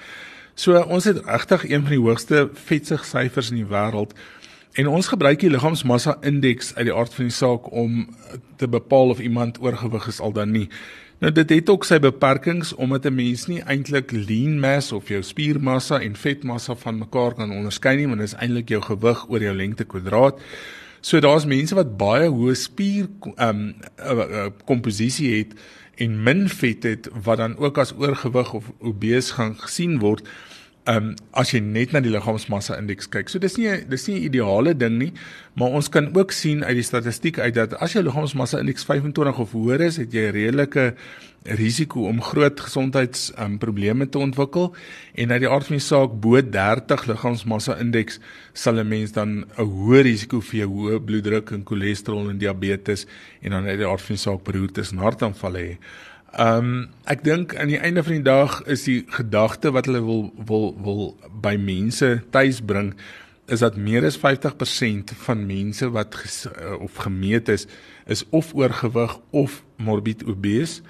So 0.60 0.76
ons 0.76 1.08
het 1.08 1.22
regtig 1.24 1.70
een 1.70 1.86
van 1.88 1.96
die 1.96 2.04
hoogste 2.04 2.50
vetsig 2.68 3.06
syfers 3.08 3.54
in 3.54 3.62
die 3.62 3.70
wêreld. 3.70 4.12
En 4.76 4.88
ons 4.92 5.08
gebruik 5.08 5.40
die 5.40 5.50
liggaamsmassa 5.50 6.18
indeks 6.28 6.74
uit 6.76 6.90
die 6.90 6.96
aard 6.96 7.16
van 7.16 7.30
die 7.30 7.36
saak 7.36 7.72
om 7.72 8.02
te 8.60 8.68
bepaal 8.68 9.16
of 9.16 9.24
iemand 9.24 9.62
oorgewig 9.64 10.08
is 10.12 10.20
al 10.20 10.36
dan 10.36 10.52
nie. 10.52 10.68
Nou 11.20 11.32
dit 11.36 11.50
het 11.52 11.70
ook 11.72 11.88
sy 11.88 11.98
beperkings 12.00 12.74
omdat 12.76 13.06
'n 13.06 13.16
mens 13.16 13.48
nie 13.48 13.62
eintlik 13.64 14.12
lean 14.12 14.60
mass 14.60 14.92
of 14.92 15.08
jou 15.08 15.24
spiermassa 15.24 16.00
en 16.00 16.16
vetmassa 16.16 16.76
van 16.76 16.98
mekaar 16.98 17.34
kan 17.34 17.52
onderskei 17.52 17.96
nie, 17.96 18.08
want 18.08 18.20
dit 18.20 18.28
is 18.28 18.40
eintlik 18.40 18.70
jou 18.70 18.82
gewig 18.82 19.30
oor 19.30 19.42
jou 19.42 19.56
lengte 19.56 19.84
kwadraat. 19.84 20.40
So 21.02 21.20
daar's 21.20 21.46
mense 21.46 21.76
wat 21.76 21.98
baie 21.98 22.30
hoë 22.30 22.56
spier 22.60 23.08
ehm 23.36 23.74
um, 23.98 24.54
komposisie 24.68 25.32
het 25.38 25.56
en 26.00 26.24
min 26.24 26.48
vet 26.50 26.84
het 26.84 27.10
wat 27.24 27.38
dan 27.38 27.58
ook 27.58 27.78
as 27.78 27.94
oorgewig 27.96 28.54
of 28.54 28.72
obese 28.80 29.34
gaan 29.34 29.56
gesien 29.60 30.00
word 30.00 30.28
ehm 30.90 30.98
um, 30.98 31.16
as 31.38 31.52
jy 31.54 31.60
net 31.64 31.92
na 31.94 32.00
die 32.02 32.12
liggaamsmassa 32.12 32.78
indeks 32.80 33.10
kyk. 33.14 33.30
So 33.30 33.40
dis 33.40 33.58
nie 33.60 33.84
dis 33.90 34.08
nie 34.08 34.20
'n 34.20 34.24
ideale 34.30 34.74
ding 34.74 34.98
nie, 34.98 35.12
maar 35.54 35.76
ons 35.78 35.90
kan 35.90 36.10
ook 36.16 36.32
sien 36.32 36.64
uit 36.64 36.76
die 36.76 36.88
statistiek 36.88 37.40
uit 37.40 37.54
dat 37.54 37.74
as 37.80 37.94
jou 37.94 38.04
liggaamsmassa 38.04 38.60
indeks 38.60 38.86
25 38.86 39.40
of 39.40 39.52
hoër 39.52 39.82
is, 39.82 39.98
het 39.98 40.14
jy 40.14 40.30
redelike 40.32 40.96
risiko 41.44 42.08
om 42.08 42.22
groot 42.22 42.60
gesondheids 42.60 43.32
um, 43.40 43.58
probleme 43.58 44.10
te 44.10 44.20
ontwikkel 44.20 44.74
en 45.14 45.32
uit 45.32 45.42
die 45.42 45.50
aard 45.50 45.70
van 45.70 45.78
die 45.78 45.86
saak 45.86 46.18
bo 46.22 46.42
30 46.42 47.06
liggaamsmassa 47.10 47.78
indeks 47.80 48.20
sal 48.54 48.80
'n 48.80 48.88
mens 48.88 49.12
dan 49.12 49.46
'n 49.46 49.46
hoë 49.58 50.02
risiko 50.04 50.42
vir 50.42 50.68
hoë 50.68 51.00
bloeddruk 51.00 51.52
en 51.52 51.64
cholesterol 51.64 52.30
en 52.30 52.38
diabetes 52.38 53.08
en 53.42 53.52
dan 53.52 53.66
uit 53.66 53.78
die 53.78 53.88
aard 53.88 54.02
van 54.02 54.16
die 54.16 54.24
saak 54.24 54.44
beroertes 54.44 54.92
en 54.92 54.98
hartaanvalle 54.98 55.60
hê. 55.60 55.78
Um, 56.40 56.90
ek 57.06 57.24
dink 57.24 57.56
aan 57.56 57.68
die 57.68 57.80
einde 57.80 58.04
van 58.04 58.14
die 58.14 58.28
dag 58.28 58.62
is 58.68 58.84
die 58.84 59.06
gedagte 59.08 59.72
wat 59.72 59.86
hulle 59.86 60.04
wil 60.06 60.34
wil 60.46 60.76
wil 60.84 61.18
by 61.42 61.56
mense 61.58 62.22
tuis 62.30 62.62
bring 62.62 62.94
is 63.48 63.60
dat 63.60 63.78
meer 63.78 64.06
as 64.06 64.18
50% 64.18 65.14
van 65.26 65.46
mense 65.46 65.90
wat 65.90 66.16
ges, 66.16 66.46
uh, 66.46 66.78
of 66.78 67.02
gemeet 67.02 67.50
is 67.50 67.66
is 68.06 68.26
of 68.30 68.54
oorgewig 68.54 69.20
of 69.32 69.64
morbid 69.78 70.24
obese 70.24 70.82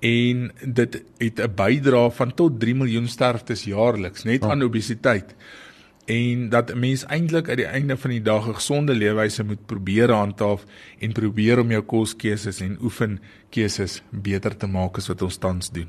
en 0.00 0.52
dit 0.64 1.02
het 1.18 1.40
'n 1.40 1.54
bydrae 1.54 2.10
van 2.10 2.34
tot 2.34 2.60
3 2.60 2.74
miljoen 2.74 3.08
sterftes 3.08 3.64
jaarliks 3.64 4.22
net 4.22 4.44
oh. 4.44 4.50
aan 4.50 4.62
obesiteit 4.62 5.34
en 6.08 6.48
dat 6.48 6.72
'n 6.72 6.78
mens 6.78 7.06
eintlik 7.06 7.48
uit 7.48 7.56
die 7.56 7.66
einde 7.66 7.96
van 7.96 8.10
die 8.10 8.22
dag 8.22 8.48
'n 8.48 8.54
gesonde 8.54 8.94
leefwyse 8.94 9.44
moet 9.44 9.66
probeer 9.66 10.12
handhaaf 10.12 10.64
en 10.98 11.12
probeer 11.12 11.60
om 11.60 11.70
jou 11.70 11.82
koskeuses 11.82 12.60
en 12.60 12.78
oefenkeuses 12.80 14.02
beter 14.10 14.56
te 14.56 14.66
maak 14.66 14.96
as 14.96 15.08
wat 15.08 15.22
ons 15.22 15.36
tans 15.36 15.70
doen. 15.70 15.88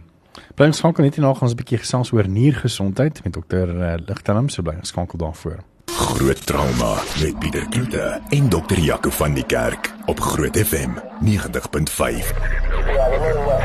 Bly 0.55 0.65
ons 0.65 0.79
gaan 0.79 0.93
net 0.97 1.15
hierna 1.15 1.33
gaan 1.33 1.47
ons 1.47 1.51
'n 1.51 1.55
bietjie 1.55 1.77
gesels 1.77 2.11
oor 2.11 2.27
niergesondheid 2.27 3.23
met 3.23 3.33
dokter 3.33 3.69
uh, 3.69 3.93
Ligtelm, 4.07 4.49
so 4.49 4.61
bly 4.61 4.75
ons 4.75 4.87
skakel 4.87 5.19
daarvoor. 5.19 5.59
Groot 5.85 6.45
trauma 6.45 7.01
met 7.21 7.39
Pieter 7.39 7.67
Kloete 7.69 8.21
en 8.29 8.49
dokter 8.49 8.79
Jaco 8.79 9.09
van 9.09 9.33
die 9.33 9.45
Kerk 9.45 9.93
op 10.05 10.19
Groot 10.19 10.57
FM 10.57 10.91
90.5. 11.25 13.58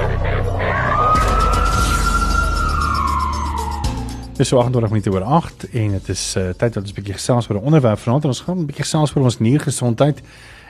Dis 4.34 4.48
so 4.48 4.58
28 4.58 4.90
minute 4.90 5.10
oor 5.10 5.22
8 5.22 5.68
en 5.70 5.90
dit 5.90 6.08
is 6.08 6.22
uh, 6.36 6.48
tyd 6.58 6.74
dat 6.74 6.82
ons 6.82 6.90
'n 6.90 6.94
bietjie 6.94 7.14
gesels 7.14 7.48
oor 7.48 7.56
'n 7.56 7.66
onderwerp 7.70 7.98
vanaand. 7.98 8.24
Ons 8.24 8.40
gaan 8.40 8.58
'n 8.58 8.66
bietjie 8.66 8.82
gesels 8.82 9.14
oor 9.14 9.22
ons 9.22 9.38
niergesondheid 9.38 10.22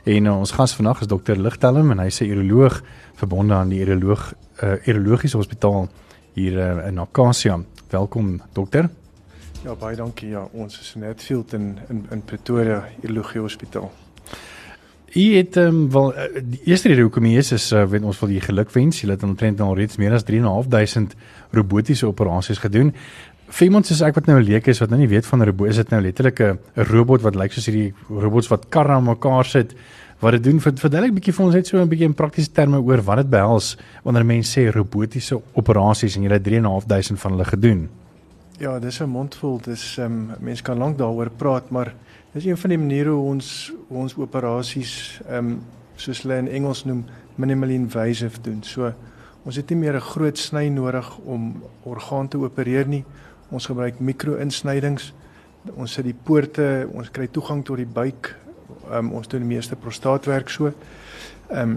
en 0.05 0.25
uh, 0.25 0.39
ons 0.39 0.51
gas 0.51 0.75
vandag 0.75 1.01
is 1.01 1.07
dokter 1.07 1.41
Ligtelm 1.41 1.91
en 1.91 1.99
hy's 1.99 2.21
'n 2.21 2.29
uroloog 2.29 2.83
verbonde 3.15 3.55
aan 3.55 3.69
die 3.69 3.81
uroloog 3.81 4.35
uh, 4.63 4.87
urologiese 4.87 5.37
hospitaal 5.37 5.89
hier 6.35 6.53
uh, 6.53 6.87
in 6.87 6.99
Acacia. 6.99 7.61
Welkom 7.89 8.43
dokter. 8.53 8.91
Ja, 9.65 9.75
baie 9.75 9.97
dankie. 9.97 10.29
Ja, 10.29 10.49
ons 10.53 10.81
is 10.81 10.95
net 10.95 11.23
field 11.23 11.53
in 11.53 11.79
in 11.89 12.07
in 12.11 12.23
Pretoria 12.23 12.85
Urologie 13.01 13.41
Hospitaal. 13.41 13.91
Jy 15.15 15.37
het 15.37 15.57
um, 15.57 15.91
wel 15.91 16.13
die 16.43 16.61
eerste 16.65 16.89
rede 16.89 17.03
hoekom 17.07 17.25
jy 17.25 17.39
is 17.39 17.53
is 17.53 17.73
uh, 17.73 17.85
weet 17.87 18.03
ons 18.03 18.19
wil 18.19 18.33
jy 18.35 18.41
gelukwens. 18.41 19.01
Jy 19.01 19.11
het 19.11 19.23
omtrent 19.23 19.61
al 19.61 19.77
reeds 19.79 19.97
meer 19.97 20.13
as 20.13 20.25
3.500 20.27 21.15
robotiese 21.55 22.07
operasies 22.07 22.59
gedoen. 22.59 22.91
Vir 23.55 23.69
iemand 23.69 23.87
soos 23.87 24.01
ek 24.03 24.17
wat 24.19 24.27
nou 24.27 24.35
'n 24.41 24.43
leek 24.43 24.67
is 24.67 24.81
wat 24.83 24.91
nou 24.91 24.99
nie 24.99 25.07
weet 25.07 25.27
van 25.27 25.39
'n 25.39 25.47
robot, 25.47 25.69
is 25.69 25.77
dit 25.77 25.91
nou 25.91 26.01
letterlik 26.03 26.41
'n 26.41 26.59
robot 26.75 27.23
wat 27.23 27.37
lyk 27.37 27.53
soos 27.53 27.67
hierdie 27.67 27.95
robots 28.11 28.49
wat 28.49 28.69
karre 28.69 28.95
aan 28.95 29.05
mekaar 29.05 29.45
sit. 29.45 29.75
Wat 30.19 30.33
dit 30.33 30.43
doen 30.43 30.61
verduidelik 30.61 31.13
'n 31.13 31.15
bietjie 31.15 31.33
vir 31.33 31.45
ons 31.45 31.55
net 31.55 31.67
so 31.67 31.79
'n 31.79 31.89
bietjie 31.89 32.07
in 32.07 32.15
praktiese 32.15 32.51
terme 32.53 32.83
oor 32.83 33.01
wat 33.03 33.17
dit 33.17 33.31
behels 33.31 33.77
wanneer 34.03 34.25
mense 34.25 34.51
sê 34.51 34.73
robotiese 34.73 35.41
operasies 35.55 36.17
en 36.17 36.23
jy 36.23 36.31
het 36.31 36.43
3.500 36.43 37.21
van 37.21 37.31
hulle 37.31 37.45
gedoen. 37.45 37.89
Ja, 38.59 38.81
dis 38.81 39.01
'n 39.01 39.09
mondvol. 39.09 39.61
Dis 39.63 39.99
ehm 39.99 40.07
um, 40.07 40.31
mense 40.41 40.63
kan 40.63 40.79
lank 40.79 40.99
daaroor 40.99 41.31
praat, 41.31 41.71
maar 41.71 41.95
dis 42.33 42.45
een 42.45 42.57
van 42.57 42.71
die 42.71 42.79
maniere 42.79 43.11
hoe 43.11 43.31
ons 43.31 43.73
hoe 43.89 43.99
ons 43.99 44.17
operasies 44.17 45.21
ehm 45.29 45.47
um, 45.47 45.61
soos 45.95 46.23
hulle 46.23 46.39
in 46.39 46.49
Engels 46.49 46.85
noem 46.85 47.05
minimally 47.37 47.75
invasive 47.75 48.41
doen. 48.43 48.63
So 48.63 48.93
ons 49.45 49.57
het 49.57 49.71
nie 49.71 49.79
meer 49.79 49.95
'n 49.95 50.01
groot 50.01 50.39
sny 50.39 50.69
nodig 50.69 51.19
om 51.25 51.63
orgaan 51.85 52.29
te 52.29 52.39
opereer 52.39 52.89
nie. 52.89 53.05
Ons 53.51 53.67
gebruik 53.67 54.01
mikro-insnydings. 54.01 55.13
Ons 55.75 55.97
sit 55.97 56.05
die 56.05 56.17
poorte, 56.17 56.87
ons 56.93 57.11
kry 57.11 57.27
toegang 57.33 57.65
tot 57.65 57.81
die 57.81 57.89
buik. 57.89 58.35
Um, 58.91 59.13
ons 59.17 59.29
doen 59.29 59.45
die 59.45 59.55
meeste 59.57 59.77
prostaatwerk 59.77 60.53
so. 60.53 60.73
Ehm 61.51 61.77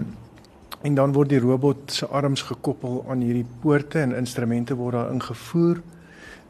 en 0.86 0.94
dan 0.94 1.10
word 1.10 1.32
die 1.32 1.40
robot 1.42 1.90
se 1.90 2.06
arms 2.06 2.44
gekoppel 2.46 3.00
aan 3.10 3.24
hierdie 3.26 3.46
poorte 3.62 3.98
en 3.98 4.12
instrumente 4.14 4.76
word 4.78 4.94
daar 4.94 5.08
ingevoer. 5.10 5.80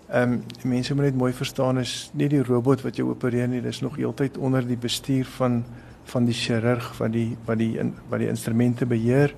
Ehm 0.08 0.32
um, 0.32 0.42
mense 0.68 0.94
moet 0.94 1.08
net 1.08 1.16
mooi 1.16 1.32
verstaan 1.32 1.78
is 1.78 2.10
nie 2.12 2.28
die 2.28 2.42
robot 2.42 2.84
wat 2.84 2.96
jou 2.96 3.08
opereer 3.08 3.48
nie, 3.48 3.62
dis 3.64 3.80
nog 3.80 3.96
heeltyd 3.96 4.36
onder 4.38 4.66
die 4.66 4.76
bestuur 4.76 5.24
van 5.38 5.62
van 6.08 6.24
die 6.24 6.34
chirurg 6.36 6.92
wat 6.98 7.12
die 7.12 7.36
wat 7.46 7.58
die 7.58 7.74
wat 8.08 8.20
die 8.20 8.28
instrumente 8.28 8.86
beheer. 8.86 9.34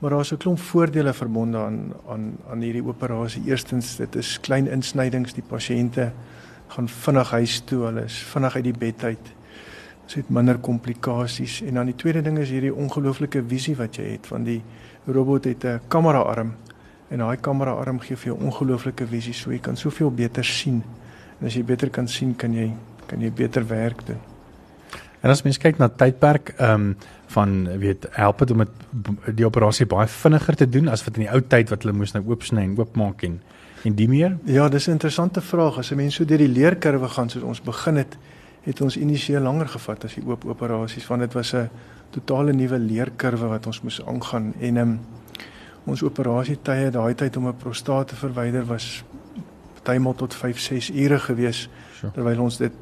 Maar 0.00 0.10
daar's 0.10 0.32
'n 0.32 0.36
klomp 0.36 0.58
voordele 0.58 1.12
verbonde 1.12 1.58
aan 1.58 1.92
aan 2.08 2.36
aan 2.50 2.60
hierdie 2.60 2.84
operasie. 2.84 3.42
Eerstens, 3.46 3.96
dit 3.96 4.14
is 4.14 4.40
klein 4.40 4.66
insnydings, 4.66 5.32
die 5.32 5.44
pasiënte 5.48 6.12
gaan 6.66 6.88
vinnig 6.88 7.30
huis 7.30 7.60
toe, 7.60 7.84
hulle 7.84 8.04
is 8.04 8.16
vinnig 8.22 8.54
uit 8.54 8.64
die 8.64 8.78
bed 8.78 9.04
uit. 9.04 9.32
Ons 10.02 10.14
het 10.14 10.28
minder 10.28 10.58
komplikasies 10.58 11.60
en 11.62 11.74
dan 11.74 11.86
die 11.86 11.94
tweede 11.94 12.22
ding 12.22 12.38
is 12.38 12.50
hierdie 12.50 12.74
ongelooflike 12.74 13.42
visie 13.46 13.76
wat 13.76 13.96
jy 13.96 14.04
het 14.04 14.26
van 14.26 14.44
die 14.44 14.62
robot 15.06 15.44
het 15.44 15.64
'n 15.64 15.80
kameraarm 15.88 16.54
en 17.08 17.18
daai 17.18 17.36
kameraarm 17.36 18.00
gee 18.00 18.16
vir 18.16 18.32
jou 18.32 18.44
ongelooflike 18.44 19.06
visie, 19.06 19.34
so 19.34 19.50
jy 19.50 19.58
kan 19.58 19.76
soveel 19.76 20.10
beter 20.10 20.44
sien. 20.44 20.82
En 21.40 21.46
as 21.46 21.54
jy 21.54 21.64
beter 21.64 21.90
kan 21.90 22.08
sien, 22.08 22.36
kan 22.36 22.54
jy 22.54 22.72
kan 23.06 23.20
jy 23.20 23.32
beter 23.32 23.66
werk 23.66 24.06
doen. 24.06 24.20
En 25.20 25.30
as 25.30 25.42
mens 25.42 25.58
kyk 25.58 25.78
na 25.78 25.88
tydperk, 25.88 26.54
ehm 26.56 26.70
um, 26.70 26.96
van 27.30 27.78
weet 27.78 28.06
help 28.10 28.38
dit 28.38 28.50
om 28.50 28.64
het, 28.64 28.70
die 29.34 29.46
operasie 29.46 29.86
baie 29.86 30.06
vinniger 30.06 30.56
te 30.56 30.68
doen 30.68 30.88
as 30.88 31.04
wat 31.04 31.16
in 31.16 31.26
die 31.26 31.32
ou 31.32 31.40
tyd 31.40 31.70
wat 31.70 31.84
hulle 31.84 31.96
moes 31.96 32.12
nou 32.16 32.24
oopsny 32.26 32.64
en 32.66 32.78
oopmaak 32.78 33.22
en 33.28 33.40
en 33.84 33.94
die 33.96 34.08
meer? 34.08 34.36
Ja, 34.44 34.68
dis 34.68 34.86
'n 34.86 34.90
interessante 34.90 35.40
vraag. 35.40 35.78
As 35.78 35.90
'n 35.90 35.96
mens 35.96 36.14
so 36.14 36.24
deur 36.24 36.38
die 36.38 36.48
leerkurwe 36.48 37.08
gaan 37.08 37.28
soos 37.28 37.42
ons 37.42 37.60
begin 37.62 37.96
het, 37.96 38.16
het 38.60 38.80
ons 38.80 38.96
initieel 38.96 39.42
langer 39.42 39.68
gevat 39.68 40.04
as 40.04 40.14
die 40.14 40.26
oop 40.26 40.44
operasies 40.44 41.06
want 41.06 41.20
dit 41.20 41.32
was 41.32 41.54
'n 41.54 41.70
totale 42.10 42.52
nuwe 42.52 42.78
leerkurwe 42.78 43.46
wat 43.46 43.66
ons 43.66 43.82
moes 43.82 44.06
aangaan 44.06 44.52
en 44.60 44.76
um, 44.76 45.00
ons 45.84 46.02
operasietye 46.02 46.90
daai 46.90 47.14
tyd 47.14 47.36
om 47.36 47.46
'n 47.48 47.56
prostaat 47.56 48.08
te 48.08 48.16
verwyder 48.16 48.66
was 48.66 49.04
partymal 49.74 50.14
tot 50.14 50.34
5, 50.34 50.58
6 50.58 50.90
ure 50.90 51.18
gewees 51.18 51.68
sure. 51.94 52.12
terwyl 52.12 52.40
ons 52.40 52.56
dit 52.56 52.72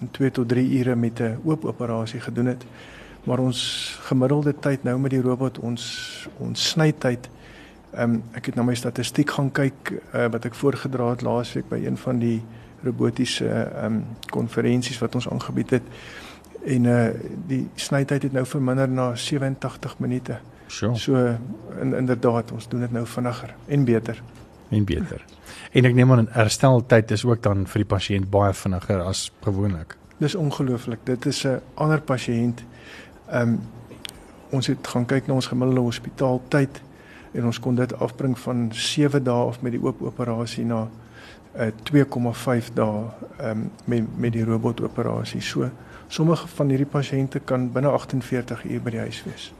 in 0.00 0.10
2 0.10 0.30
tot 0.30 0.48
3 0.48 0.78
ure 0.78 0.96
met 0.96 1.20
'n 1.20 1.38
oop 1.44 1.64
operasie 1.64 2.20
gedoen 2.20 2.46
het. 2.46 2.64
Maar 3.24 3.38
ons 3.38 3.60
gemiddelde 4.08 4.54
tyd 4.60 4.84
nou 4.84 4.98
met 4.98 5.10
die 5.10 5.22
robot 5.22 5.58
ons 5.58 5.84
ons 6.38 6.70
snytyd 6.70 7.28
ehm 7.92 8.14
um, 8.14 8.22
ek 8.36 8.46
het 8.46 8.54
na 8.54 8.62
my 8.62 8.74
statistiek 8.74 9.30
gaan 9.30 9.50
kyk 9.52 9.92
uh, 9.92 10.26
wat 10.28 10.44
ek 10.44 10.54
voorgedra 10.54 11.10
het 11.10 11.22
laasweek 11.24 11.68
by 11.70 11.78
een 11.84 11.96
van 11.96 12.18
die 12.18 12.42
robotiese 12.84 13.48
ehm 13.48 13.84
um, 13.84 14.02
konferensies 14.30 15.00
wat 15.00 15.14
ons 15.14 15.28
aangebied 15.28 15.70
het 15.78 15.92
en 16.64 16.84
uh 16.84 17.08
die 17.48 17.68
snytyd 17.74 18.28
het 18.28 18.32
nou 18.32 18.44
verminder 18.46 18.88
na 18.88 19.14
87 19.16 19.98
minute. 19.98 20.38
Sure. 20.66 20.96
So 20.96 21.16
in, 21.80 21.94
inderdaad 21.94 22.52
ons 22.52 22.68
doen 22.68 22.80
dit 22.80 22.92
nou 22.92 23.06
vinniger 23.06 23.54
en 23.66 23.84
beter. 23.84 24.22
en 24.68 24.84
beter. 24.84 25.24
En 25.72 25.84
ek 25.84 25.94
neem 25.94 26.12
aan 26.12 26.28
hersteltyd 26.30 27.10
is 27.10 27.24
ook 27.24 27.42
dan 27.42 27.64
vir 27.66 27.84
die 27.84 27.88
pasiënt 27.88 28.28
baie 28.30 28.52
vinniger 28.54 29.00
as 29.00 29.30
gewoonlik. 29.44 29.96
Dis 30.18 30.34
ongelooflik. 30.34 30.98
Dit 31.04 31.26
is 31.26 31.44
'n 31.46 31.60
ander 31.74 32.00
pasiënt. 32.00 32.64
Ehm 33.30 33.48
um, 33.48 33.60
ons 34.50 34.66
het 34.66 34.86
gaan 34.88 35.04
kyk 35.04 35.26
na 35.28 35.34
ons 35.36 35.46
gemiddelde 35.46 35.82
hospitaaltyd 35.84 36.78
en 37.36 37.44
ons 37.44 37.58
kon 37.60 37.74
dit 37.76 37.90
afbring 38.00 38.38
van 38.38 38.70
7 38.72 39.20
dae 39.22 39.42
af 39.50 39.60
met 39.60 39.74
die 39.76 39.82
oop 39.82 40.00
operasie 40.02 40.64
na 40.64 40.86
uh, 41.58 41.66
2,5 41.90 42.70
dae 42.74 43.02
um, 43.50 43.70
met 43.84 44.08
met 44.16 44.32
die 44.32 44.44
robotoperasie. 44.44 45.40
So 45.40 45.68
sommige 46.08 46.48
van 46.48 46.68
hierdie 46.72 46.88
pasiënte 46.88 47.40
kan 47.44 47.68
binne 47.72 47.92
48 47.92 48.64
uur 48.64 48.82
by 48.82 48.96
die 48.96 49.04
huis 49.04 49.22
wees. 49.26 49.52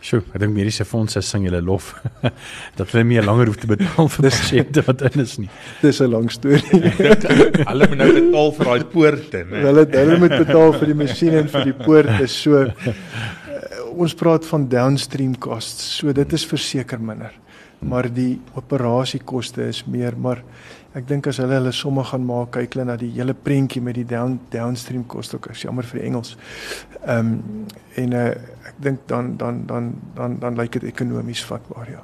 Sjoe, 0.00 0.22
ek 0.32 0.40
dink 0.40 0.54
mediese 0.56 0.86
fondse 0.88 1.20
sing 1.22 1.44
julle 1.46 1.60
lof 1.62 1.92
dat 2.78 2.88
hulle 2.90 3.04
meer 3.04 3.26
langer 3.26 3.50
hoef 3.50 3.58
te 3.60 3.68
betaal 3.70 4.08
vir 4.14 4.28
pasiënte 4.28 4.84
wat 4.86 5.04
in 5.10 5.22
is 5.22 5.36
nie. 5.38 5.50
Dis 5.82 6.00
'n 6.00 6.10
lang 6.10 6.30
storie. 6.32 6.62
hulle 7.70 7.88
moet 7.90 8.00
nou 8.00 8.08
betaal 8.16 8.52
vir 8.56 8.70
daai 8.70 8.84
poorte, 8.94 9.44
né? 9.50 9.62
Hulle 9.66 9.86
hulle 9.92 10.18
moet 10.18 10.36
betaal 10.38 10.72
vir 10.80 10.92
die 10.92 10.98
masjiene 11.04 11.44
en 11.44 11.52
vir 11.52 11.70
die 11.70 11.76
poorte. 11.84 12.26
So 12.26 12.64
ons 13.92 14.14
praat 14.16 14.48
van 14.48 14.68
downstream 14.68 15.36
costs. 15.38 15.98
So 15.98 16.12
dit 16.12 16.32
is 16.32 16.46
verseker 16.48 17.00
minder. 17.00 17.32
Maar 17.82 18.06
die 18.14 18.40
operasiekoste 18.54 19.66
is 19.68 19.82
meer, 19.90 20.16
maar 20.16 20.42
ek 20.94 21.08
dink 21.08 21.26
as 21.26 21.40
hulle 21.40 21.56
hulle 21.56 21.72
somme 21.72 22.04
gaan 22.04 22.24
maak, 22.28 22.52
kyk 22.56 22.74
hulle 22.74 22.84
na 22.84 22.96
die 23.00 23.10
hele 23.16 23.34
prentjie 23.34 23.82
met 23.82 23.94
die 23.94 24.06
down 24.08 24.38
downstream 24.52 25.06
koste 25.06 25.36
ook. 25.36 25.50
Ek 25.50 25.56
jammer 25.56 25.86
vir 25.88 26.00
die 26.00 26.06
Engels. 26.06 26.36
Ehm 27.06 27.18
um, 27.18 27.66
en 27.96 28.12
uh, 28.16 28.28
ek 28.68 28.78
dink 28.80 29.06
dan 29.08 29.36
dan 29.36 29.66
dan 29.66 29.92
dan 30.16 30.38
dan 30.40 30.56
lyk 30.56 30.72
dit 30.72 30.88
ekonomies 30.92 31.44
vatbaar, 31.44 31.90
ja. 31.90 32.02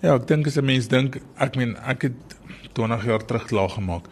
Ja, 0.00 0.14
ek 0.14 0.26
dink 0.28 0.46
as 0.46 0.56
'n 0.56 0.64
mens 0.64 0.88
dink, 0.88 1.20
ek 1.36 1.56
meen 1.56 1.76
ek 1.84 2.02
het 2.02 2.36
20 2.72 3.04
jaar 3.04 3.24
terug 3.24 3.44
klaar 3.44 3.68
gemaak. 3.68 4.08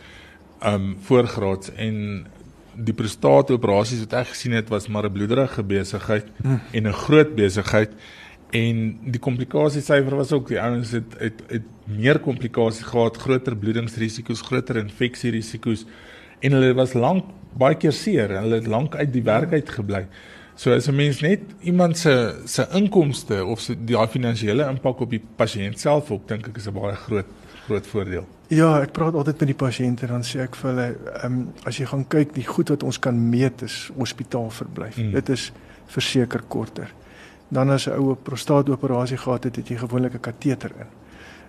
Ehm 0.60 0.74
um, 0.74 0.96
voorgraads 1.00 1.72
en 1.76 2.26
die 2.78 2.94
prostaatoperasies 2.94 4.04
wat 4.06 4.14
ek 4.20 4.32
gesien 4.34 4.54
het 4.54 4.68
was 4.68 4.88
maar 4.88 5.04
'n 5.04 5.12
bloederige 5.12 5.62
besigheid 5.62 6.26
mm. 6.42 6.60
en 6.72 6.86
'n 6.86 6.92
groot 6.92 7.34
besigheid 7.34 7.90
en 8.50 8.98
die 9.12 9.20
komplikasiesyfer 9.20 10.16
was 10.16 10.32
ook 10.32 10.48
die 10.48 10.60
ouens 10.60 10.94
het 10.96 11.16
het, 11.20 11.42
het 11.48 11.66
meer 11.84 12.18
komplikasies 12.18 12.86
gehad, 12.88 13.16
groter 13.16 13.56
bloedingsrisiko's, 13.56 14.40
groter 14.46 14.80
infeksierisiko's 14.80 15.84
en 16.40 16.56
hulle 16.56 16.74
was 16.74 16.94
lank 16.94 17.24
baie 17.58 17.76
keer 17.76 17.92
seer 17.92 18.32
en 18.32 18.46
hulle 18.46 18.60
het 18.62 18.70
lank 18.70 18.96
uit 18.96 19.12
die 19.12 19.24
werk 19.24 19.52
uit 19.52 19.70
gebly. 19.70 20.06
So 20.58 20.72
as 20.74 20.88
'n 20.88 20.94
mens 20.94 21.20
net 21.20 21.40
iemand 21.60 21.98
se 21.98 22.42
se 22.44 22.66
inkomste 22.72 23.44
of 23.44 23.60
se 23.60 23.76
die 23.84 23.96
finansiële 24.08 24.68
impak 24.68 25.00
op 25.00 25.10
die 25.10 25.22
pasiënt 25.36 25.78
self 25.78 26.10
ook 26.10 26.28
dink 26.28 26.48
ek 26.48 26.56
is 26.56 26.66
'n 26.66 26.72
baie 26.72 26.94
groot 26.94 27.26
groot 27.66 27.86
voordeel. 27.86 28.26
Ja, 28.48 28.80
ek 28.80 28.92
praat 28.92 29.14
altyd 29.14 29.38
met 29.38 29.48
die 29.48 29.66
pasiënte 29.66 30.06
dan 30.06 30.24
sê 30.24 30.40
ek 30.40 30.56
vir 30.56 30.70
hulle, 30.70 30.86
ehm 31.22 31.32
um, 31.32 31.52
as 31.68 31.76
jy 31.76 31.86
gaan 31.86 32.06
kyk, 32.08 32.34
die 32.34 32.46
goed 32.46 32.68
wat 32.68 32.82
ons 32.82 32.98
kan 32.98 33.30
meet 33.30 33.62
is 33.62 33.90
hospitaalverblyf. 33.96 34.96
Mm. 34.96 35.10
Dit 35.12 35.28
is 35.28 35.52
verseker 35.86 36.42
korter. 36.48 36.94
Dan 37.48 37.70
as 37.70 37.86
'n 37.86 37.90
oue 37.90 38.16
prostaatoperasie 38.16 39.16
gehad 39.16 39.44
het, 39.44 39.56
het 39.56 39.68
jy 39.68 39.76
gewoonlik 39.76 40.14
'n 40.14 40.20
kateter 40.20 40.70
in. 40.78 40.86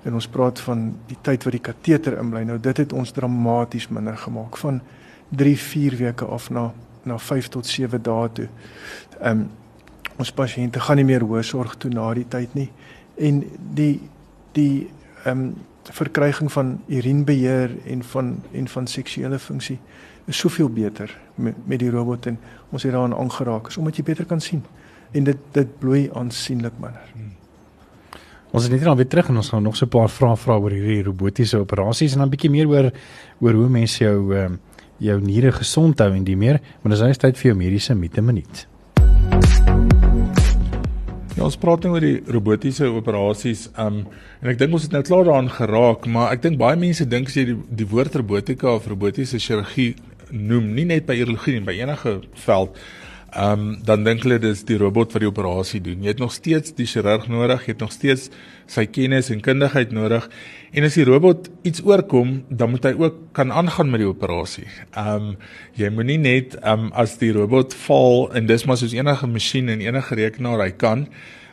En 0.03 0.13
ons 0.13 0.27
praat 0.27 0.59
van 0.59 0.95
die 1.07 1.17
tyd 1.21 1.43
wat 1.43 1.51
die 1.51 1.61
kateter 1.61 2.17
inbly. 2.17 2.43
Nou 2.43 2.59
dit 2.59 2.77
het 2.77 2.93
ons 2.93 3.11
dramaties 3.11 3.87
minder 3.87 4.17
gemaak 4.17 4.57
van 4.57 4.81
3, 5.29 5.57
4 5.57 5.95
weke 5.95 6.25
af 6.25 6.49
na 6.49 6.73
na 7.03 7.17
5 7.17 7.47
tot 7.47 7.67
7 7.67 8.01
dae 8.01 8.29
toe. 8.31 8.47
Ehm 9.21 9.39
um, 9.39 9.49
ons 10.17 10.31
pasiënte 10.31 10.79
gaan 10.79 10.95
nie 10.95 11.05
meer 11.05 11.21
hoë 11.21 11.41
sorg 11.41 11.77
toe 11.77 11.91
na 11.91 12.13
die 12.13 12.27
tyd 12.27 12.53
nie. 12.53 12.71
En 13.15 13.43
die 13.73 14.01
die 14.51 14.89
ehm 15.23 15.39
um, 15.39 15.55
verkryging 15.83 16.51
van 16.51 16.81
urinebeheer 16.87 17.71
en 17.85 18.03
van 18.03 18.43
en 18.51 18.67
van 18.67 18.87
seksuele 18.87 19.39
funksie 19.39 19.79
is 20.25 20.37
soveel 20.37 20.69
beter 20.69 21.17
met, 21.35 21.55
met 21.65 21.79
die 21.79 21.89
robot 21.89 22.25
en 22.25 22.39
ons 22.69 22.83
het 22.83 22.91
daaraan 22.91 23.15
aangeraak 23.15 23.67
is 23.67 23.77
omdat 23.77 23.97
jy 23.97 24.03
beter 24.03 24.25
kan 24.25 24.41
sien 24.41 24.63
en 25.11 25.23
dit 25.23 25.37
dit 25.51 25.75
bloei 25.79 26.09
aansienlik 26.13 26.73
minder. 26.79 27.11
Hmm. 27.13 27.35
Ons 28.49 28.65
is 28.65 28.71
net 28.73 28.81
dan 28.81 28.97
weer 28.97 29.07
terug 29.07 29.29
en 29.29 29.37
ons 29.37 29.49
gaan 29.49 29.63
nog 29.63 29.75
so 29.77 29.85
'n 29.85 29.89
paar 29.89 30.09
vrae 30.09 30.35
vra 30.37 30.57
oor 30.57 30.71
hierdie 30.71 31.03
robotiese 31.03 31.57
operasies 31.57 32.13
en 32.13 32.19
dan 32.19 32.29
bietjie 32.29 32.49
meer 32.49 32.67
oor 32.67 32.91
oor 33.41 33.53
hoe 33.53 33.69
mense 33.69 34.03
jou 34.03 34.35
ehm 34.35 34.57
jou 34.99 35.19
niere 35.21 35.51
gesond 35.51 35.99
hou 35.99 36.11
en 36.13 36.23
die 36.23 36.35
meer, 36.35 36.59
maar 36.81 36.91
dis 36.91 36.99
nou 36.99 37.13
tyd 37.13 37.37
vir 37.37 37.51
jou 37.51 37.57
mediese 37.57 37.95
mite 37.95 38.21
minuut. 38.21 38.67
Ja, 41.37 41.45
ons 41.45 41.55
praat 41.55 41.85
nou 41.85 41.93
oor 41.93 42.03
die 42.03 42.19
robotiese 42.27 42.89
operasies. 42.91 43.69
Um 43.79 44.01
en 44.41 44.49
ek 44.51 44.57
dink 44.59 44.73
ons 44.73 44.83
het 44.83 44.91
nou 44.91 45.01
klaar 45.07 45.23
daaraan 45.23 45.49
geraak, 45.49 46.05
maar 46.05 46.33
ek 46.33 46.41
dink 46.41 46.59
baie 46.59 46.75
mense 46.75 47.05
dink 47.07 47.27
as 47.27 47.37
jy 47.39 47.45
die, 47.45 47.57
die 47.79 47.87
woord 47.87 48.15
robotika 48.15 48.73
of 48.75 48.87
robotiese 48.87 49.39
chirurgie 49.39 49.95
noem, 50.31 50.73
nie 50.75 50.85
net 50.85 51.07
by 51.07 51.15
urologie 51.21 51.57
nie, 51.57 51.65
by 51.65 51.77
enige 51.79 52.19
veld, 52.45 52.75
um 53.37 53.77
dan 53.85 54.03
dink 54.03 54.23
hulle 54.25 54.39
dis 54.41 54.63
die 54.65 54.77
robot 54.79 55.13
wat 55.13 55.23
die 55.23 55.29
operasie 55.29 55.81
doen. 55.83 56.03
Jy 56.03 56.13
het 56.13 56.21
nog 56.21 56.33
steeds 56.33 56.73
die 56.77 56.87
chirurg 56.89 57.27
nodig, 57.29 57.65
jy 57.65 57.75
het 57.75 57.83
nog 57.83 57.93
steeds 57.93 58.29
sy 58.69 58.85
kennis 58.89 59.31
en 59.33 59.41
kundigheid 59.45 59.93
nodig. 59.95 60.27
En 60.73 60.85
as 60.85 60.97
die 60.97 61.05
robot 61.07 61.49
iets 61.65 61.83
oorkom, 61.85 62.39
dan 62.49 62.73
moet 62.73 62.85
hy 62.85 62.93
ook 62.97 63.17
kan 63.37 63.51
aangaan 63.51 63.89
met 63.89 64.03
die 64.03 64.09
operasie. 64.09 64.67
Um 64.97 65.35
jy 65.79 65.91
moenie 65.93 66.19
net 66.21 66.57
um 66.63 66.89
as 66.97 67.17
die 67.21 67.33
robot 67.35 67.75
val 67.85 68.29
en 68.37 68.49
dis 68.49 68.65
maar 68.65 68.79
soos 68.81 68.95
enige 68.97 69.29
masjien 69.29 69.69
en 69.69 69.83
enige 69.85 70.17
rekenaar 70.19 70.65
hy 70.65 70.71
kan 70.77 71.07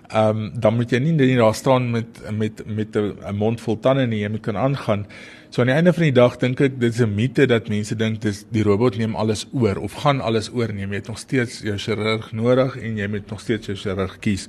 ehm 0.08 0.28
um, 0.28 0.50
dan 0.54 0.76
moet 0.76 0.90
jy 0.90 0.98
nie 0.98 1.12
net 1.12 1.38
daar 1.38 1.54
staan 1.54 1.90
met 1.90 2.06
met 2.30 2.66
met 2.66 2.96
'n 2.96 3.34
mond 3.34 3.60
vol 3.60 3.80
tande 3.80 4.06
nie, 4.06 4.20
jy 4.20 4.28
moet 4.28 4.42
kan 4.42 4.56
aangaan. 4.56 5.06
So 5.50 5.60
aan 5.60 5.66
die 5.66 5.76
einde 5.76 5.92
van 5.92 6.02
die 6.02 6.12
dag 6.12 6.36
dink 6.36 6.60
ek 6.60 6.80
dit 6.80 6.94
is 6.94 7.00
'n 7.00 7.14
mite 7.14 7.46
dat 7.46 7.68
mense 7.68 7.96
dink 7.96 8.20
dis 8.20 8.44
die 8.50 8.62
robot 8.62 8.96
neem 8.96 9.14
alles 9.14 9.46
oor 9.52 9.76
of 9.76 9.92
gaan 9.92 10.20
alles 10.20 10.52
oorneem. 10.52 10.90
Jy 10.90 10.96
het 10.96 11.08
nog 11.08 11.18
steeds 11.18 11.60
jou 11.60 11.78
chirurg 11.78 12.32
nodig 12.32 12.76
en 12.76 12.96
jy 12.96 13.08
moet 13.08 13.30
nog 13.30 13.40
steeds 13.40 13.66
jou 13.66 13.76
chirurg 13.76 14.18
kies 14.18 14.48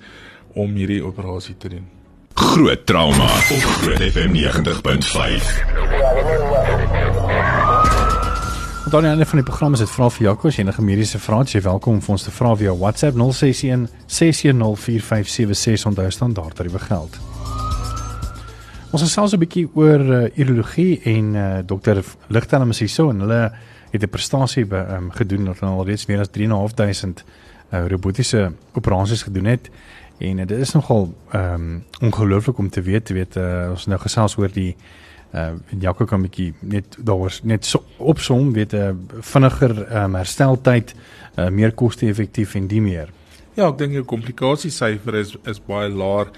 om 0.53 0.75
hierdie 0.75 1.03
operasie 1.03 1.57
te 1.57 1.69
doen. 1.69 1.85
Groot 2.33 2.85
trauma 2.85 3.25
op 3.25 3.61
Groot 3.81 4.11
FM 4.11 4.33
90.5. 4.33 6.56
Dan 8.87 8.95
aan 8.95 9.01
die 9.01 9.09
einde 9.09 9.25
van 9.25 9.37
die 9.37 9.47
program 9.47 9.73
is 9.73 9.79
dit 9.79 9.89
vra 9.91 10.05
vir 10.09 10.23
Jaco 10.23 10.47
as 10.47 10.57
enige 10.61 10.81
mediese 10.81 11.19
vrae, 11.19 11.43
jy 11.51 11.59
welkom 11.65 11.97
om 11.97 12.13
ons 12.13 12.23
te 12.23 12.31
vra 12.31 12.53
via 12.55 12.71
WhatsApp 12.71 13.17
061 13.19 13.89
6104576 14.07 15.89
onthou 15.89 16.05
standaard 16.15 16.55
tariewe 16.55 16.79
geld. 16.79 17.17
Ons 18.95 19.03
het 19.03 19.11
selfs 19.11 19.33
'n 19.35 19.41
bietjie 19.43 19.67
oor 19.75 19.99
uh, 19.99 20.29
urologie 20.39 21.01
en 21.03 21.35
uh, 21.35 21.57
dokter 21.65 21.99
Ligtelm 22.27 22.69
is 22.69 22.79
hier 22.79 22.89
so 22.89 23.09
en 23.09 23.19
hulle 23.19 23.51
het 23.91 24.03
'n 24.03 24.09
prestasie 24.09 24.65
be, 24.65 24.79
um, 24.95 25.11
gedoen 25.11 25.45
dat 25.45 25.59
hulle 25.59 25.71
al 25.71 25.85
reeds 25.85 26.05
meer 26.05 26.19
as 26.19 26.31
3.500 26.31 27.25
uh, 27.73 27.87
robotiese 27.87 28.51
operasies 28.73 29.23
gedoen 29.23 29.45
het. 29.45 29.69
En 30.17 30.37
dit 30.37 30.51
is 30.51 30.71
nogal 30.71 31.13
um, 31.35 31.83
ongelooflik 31.99 32.57
om 32.57 32.69
te 32.69 32.81
weet, 32.81 33.09
weet 33.09 33.35
uh, 33.35 33.67
ons 33.69 33.85
nou 33.85 33.99
gesels 33.99 34.37
oor 34.37 34.49
die 34.51 34.75
Jaco 35.79 36.05
kan 36.05 36.19
'n 36.19 36.27
bietjie 36.27 36.53
net 36.61 36.97
daaroor 36.99 37.33
net 37.43 37.65
so, 37.65 37.83
opsom 37.97 38.53
weet 38.53 38.73
'n 38.73 38.77
uh, 38.77 39.21
vinniger 39.21 40.03
um, 40.03 40.15
hersteltyd, 40.15 40.95
uh, 41.37 41.49
meer 41.49 41.71
koste-effektief 41.71 42.55
en 42.55 42.67
die 42.67 42.81
meer. 42.81 43.09
Ja, 43.55 43.67
ek 43.69 43.77
dink 43.77 43.91
die 43.93 44.03
komplikasiesyfer 44.03 45.15
is 45.15 45.35
is 45.45 45.59
baie 45.59 45.89
laag 45.89 46.31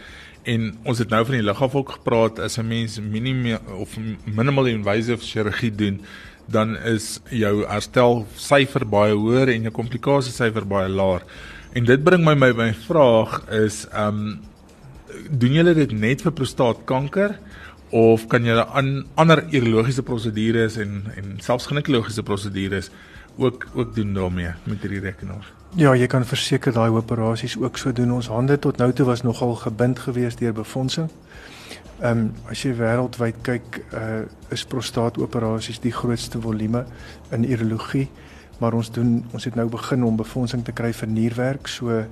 en 0.44 0.78
ons 0.84 1.00
het 1.00 1.10
nou 1.10 1.26
van 1.26 1.36
die 1.36 1.44
liggaamvolk 1.44 1.92
gepraat 1.92 2.40
as 2.40 2.58
'n 2.58 2.68
mens 2.68 3.00
minimum 3.00 3.60
of 3.80 3.98
minimal 4.26 4.66
invasive 4.68 5.22
chirurgie 5.22 5.76
doen 5.76 6.02
dan 6.52 6.78
is 6.78 7.20
jou 7.30 7.66
herstel 7.68 8.26
syfer 8.36 8.86
baie 8.90 9.14
hoër 9.14 9.54
en 9.54 9.68
jou 9.68 9.74
komplikasiesyfer 9.76 10.66
baie 10.66 10.90
laag. 10.90 11.26
En 11.78 11.86
dit 11.86 12.04
bring 12.04 12.24
my 12.26 12.36
my 12.36 12.52
my 12.54 12.72
vraag 12.74 13.42
is 13.52 13.86
ehm 13.92 14.08
um, 14.08 14.40
doen 15.30 15.54
julle 15.58 15.74
dit 15.74 15.92
net 15.92 16.22
vir 16.22 16.32
prostaatkanker 16.32 17.34
of 17.90 18.28
kan 18.28 18.46
jy 18.46 18.56
aan 18.56 19.06
ander 19.16 19.44
urologiese 19.52 20.04
prosedures 20.04 20.78
en 20.78 21.04
en 21.16 21.38
selfs 21.42 21.66
ginekologiese 21.66 22.24
prosedures 22.24 22.92
ook 23.38 23.68
ook 23.74 23.96
doen 23.96 24.14
daarmee 24.14 24.52
met 24.64 24.82
hierdie 24.82 25.00
rekenaar. 25.00 25.54
Ja, 25.76 25.94
jy 25.96 26.08
kan 26.08 26.26
verseker 26.26 26.74
daai 26.74 26.90
operasies 26.90 27.58
ook 27.58 27.78
so 27.78 27.94
doen. 27.94 28.12
Ons 28.12 28.28
hande 28.28 28.60
tot 28.60 28.78
nou 28.78 28.92
toe 28.94 29.06
was 29.06 29.22
nogal 29.22 29.56
gebind 29.56 30.00
geweest 30.00 30.40
deur 30.40 30.54
befondsing. 30.54 31.10
Ehm 32.00 32.18
um, 32.18 32.34
as 32.50 32.64
jy 32.64 32.74
wêreldwyd 32.76 33.42
kyk, 33.42 33.82
uh 33.94 34.24
is 34.50 34.66
prostaatoperasies 34.66 35.80
die 35.80 35.92
grootste 35.92 36.42
volume 36.42 36.86
in 37.32 37.44
urologie, 37.46 38.08
maar 38.60 38.74
ons 38.74 38.92
doen 38.92 39.26
ons 39.32 39.44
het 39.44 39.56
nou 39.56 39.68
begin 39.70 40.04
om 40.04 40.16
befondsing 40.16 40.64
te 40.66 40.72
kry 40.72 40.94
vir 40.94 41.08
nierwerk, 41.08 41.68
so 41.68 41.90
ehm 41.90 42.08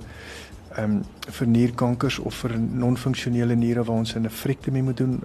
um, 0.84 1.00
vir 1.38 1.46
nierkankers 1.46 2.18
of 2.18 2.34
vir 2.44 2.58
non-funksionele 2.58 3.54
niere 3.56 3.84
waar 3.84 3.96
ons 4.04 4.14
'n 4.14 4.28
frektomie 4.28 4.82
moet 4.82 4.96
doen 4.96 5.20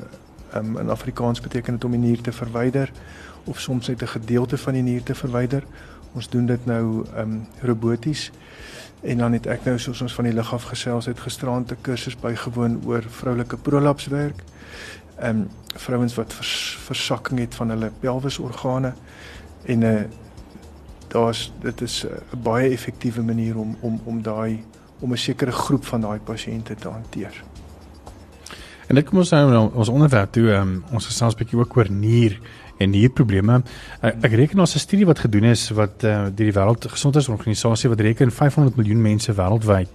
um, 0.56 0.78
in 0.78 0.90
Afrikaans 0.90 1.42
beteken 1.42 1.74
dit 1.74 1.84
om 1.84 1.92
die 1.92 2.00
nier 2.00 2.22
te 2.22 2.32
verwyder 2.32 2.92
of 3.44 3.60
soms 3.60 3.88
net 3.88 4.02
'n 4.02 4.08
gedeelte 4.08 4.58
van 4.58 4.74
die 4.74 4.82
nier 4.82 5.04
te 5.04 5.16
verwyder. 5.16 5.64
Ons 6.14 6.30
doen 6.30 6.46
dit 6.46 6.66
nou 6.66 7.06
um 7.18 7.48
roboties. 7.62 8.32
En 9.02 9.18
dan 9.18 9.34
het 9.34 9.46
ek 9.46 9.66
nou 9.66 9.80
soos 9.80 10.02
ons 10.02 10.14
van 10.14 10.24
die 10.24 10.34
lig 10.34 10.54
af 10.54 10.64
gesels 10.64 11.06
het 11.06 11.20
gisterand 11.20 11.72
'n 11.72 11.82
kursus 11.82 12.18
bygewoon 12.18 12.82
oor 12.86 13.04
vroulike 13.08 13.58
prolapswerk. 13.58 14.44
um, 15.24 15.50
vrouens 15.76 16.16
wat 16.16 16.34
vers, 16.34 16.78
versakking 16.82 17.40
het 17.40 17.56
van 17.56 17.70
hulle 17.70 17.92
pelvisorgane 18.00 18.94
en 19.66 19.80
'n 19.80 19.84
uh, 19.84 20.02
daar's 21.08 21.52
dit 21.62 21.82
is 21.82 22.06
'n 22.06 22.42
baie 22.42 22.70
effektiewe 22.70 23.22
manier 23.22 23.58
om 23.58 23.78
om 23.80 24.02
om 24.04 24.22
daai 24.22 24.64
om 25.00 25.12
'n 25.12 25.18
sekere 25.18 25.52
groep 25.52 25.86
van 25.86 26.02
daai 26.02 26.20
pasiënte 26.20 26.76
te 26.76 26.90
hanteer. 26.90 27.44
En 28.94 29.00
dit 29.00 29.08
kom 29.10 29.24
ons 29.24 29.30
nou 29.34 29.46
na 29.50 29.60
ons 29.82 29.90
onderwerp 29.90 30.36
toe, 30.36 30.52
um, 30.54 30.74
ons 30.94 31.06
gesels 31.10 31.34
'n 31.34 31.40
bietjie 31.40 31.58
ook 31.58 31.78
oor 31.78 31.88
nier 31.90 32.36
en 32.78 32.92
nierprobleme. 32.94 33.64
Ek, 34.06 34.20
ek 34.28 34.34
reken 34.38 34.60
ons 34.60 34.76
'n 34.76 34.80
studie 34.80 35.06
wat 35.06 35.20
gedoen 35.20 35.44
is 35.50 35.70
wat 35.74 36.04
uh, 36.04 36.30
deur 36.30 36.52
die 36.52 36.54
Wêreldgesondheidsorganisasie 36.54 37.90
wat 37.90 38.00
reken 38.00 38.30
500 38.32 38.76
miljoen 38.78 39.02
mense 39.02 39.34
wêreldwyd 39.34 39.90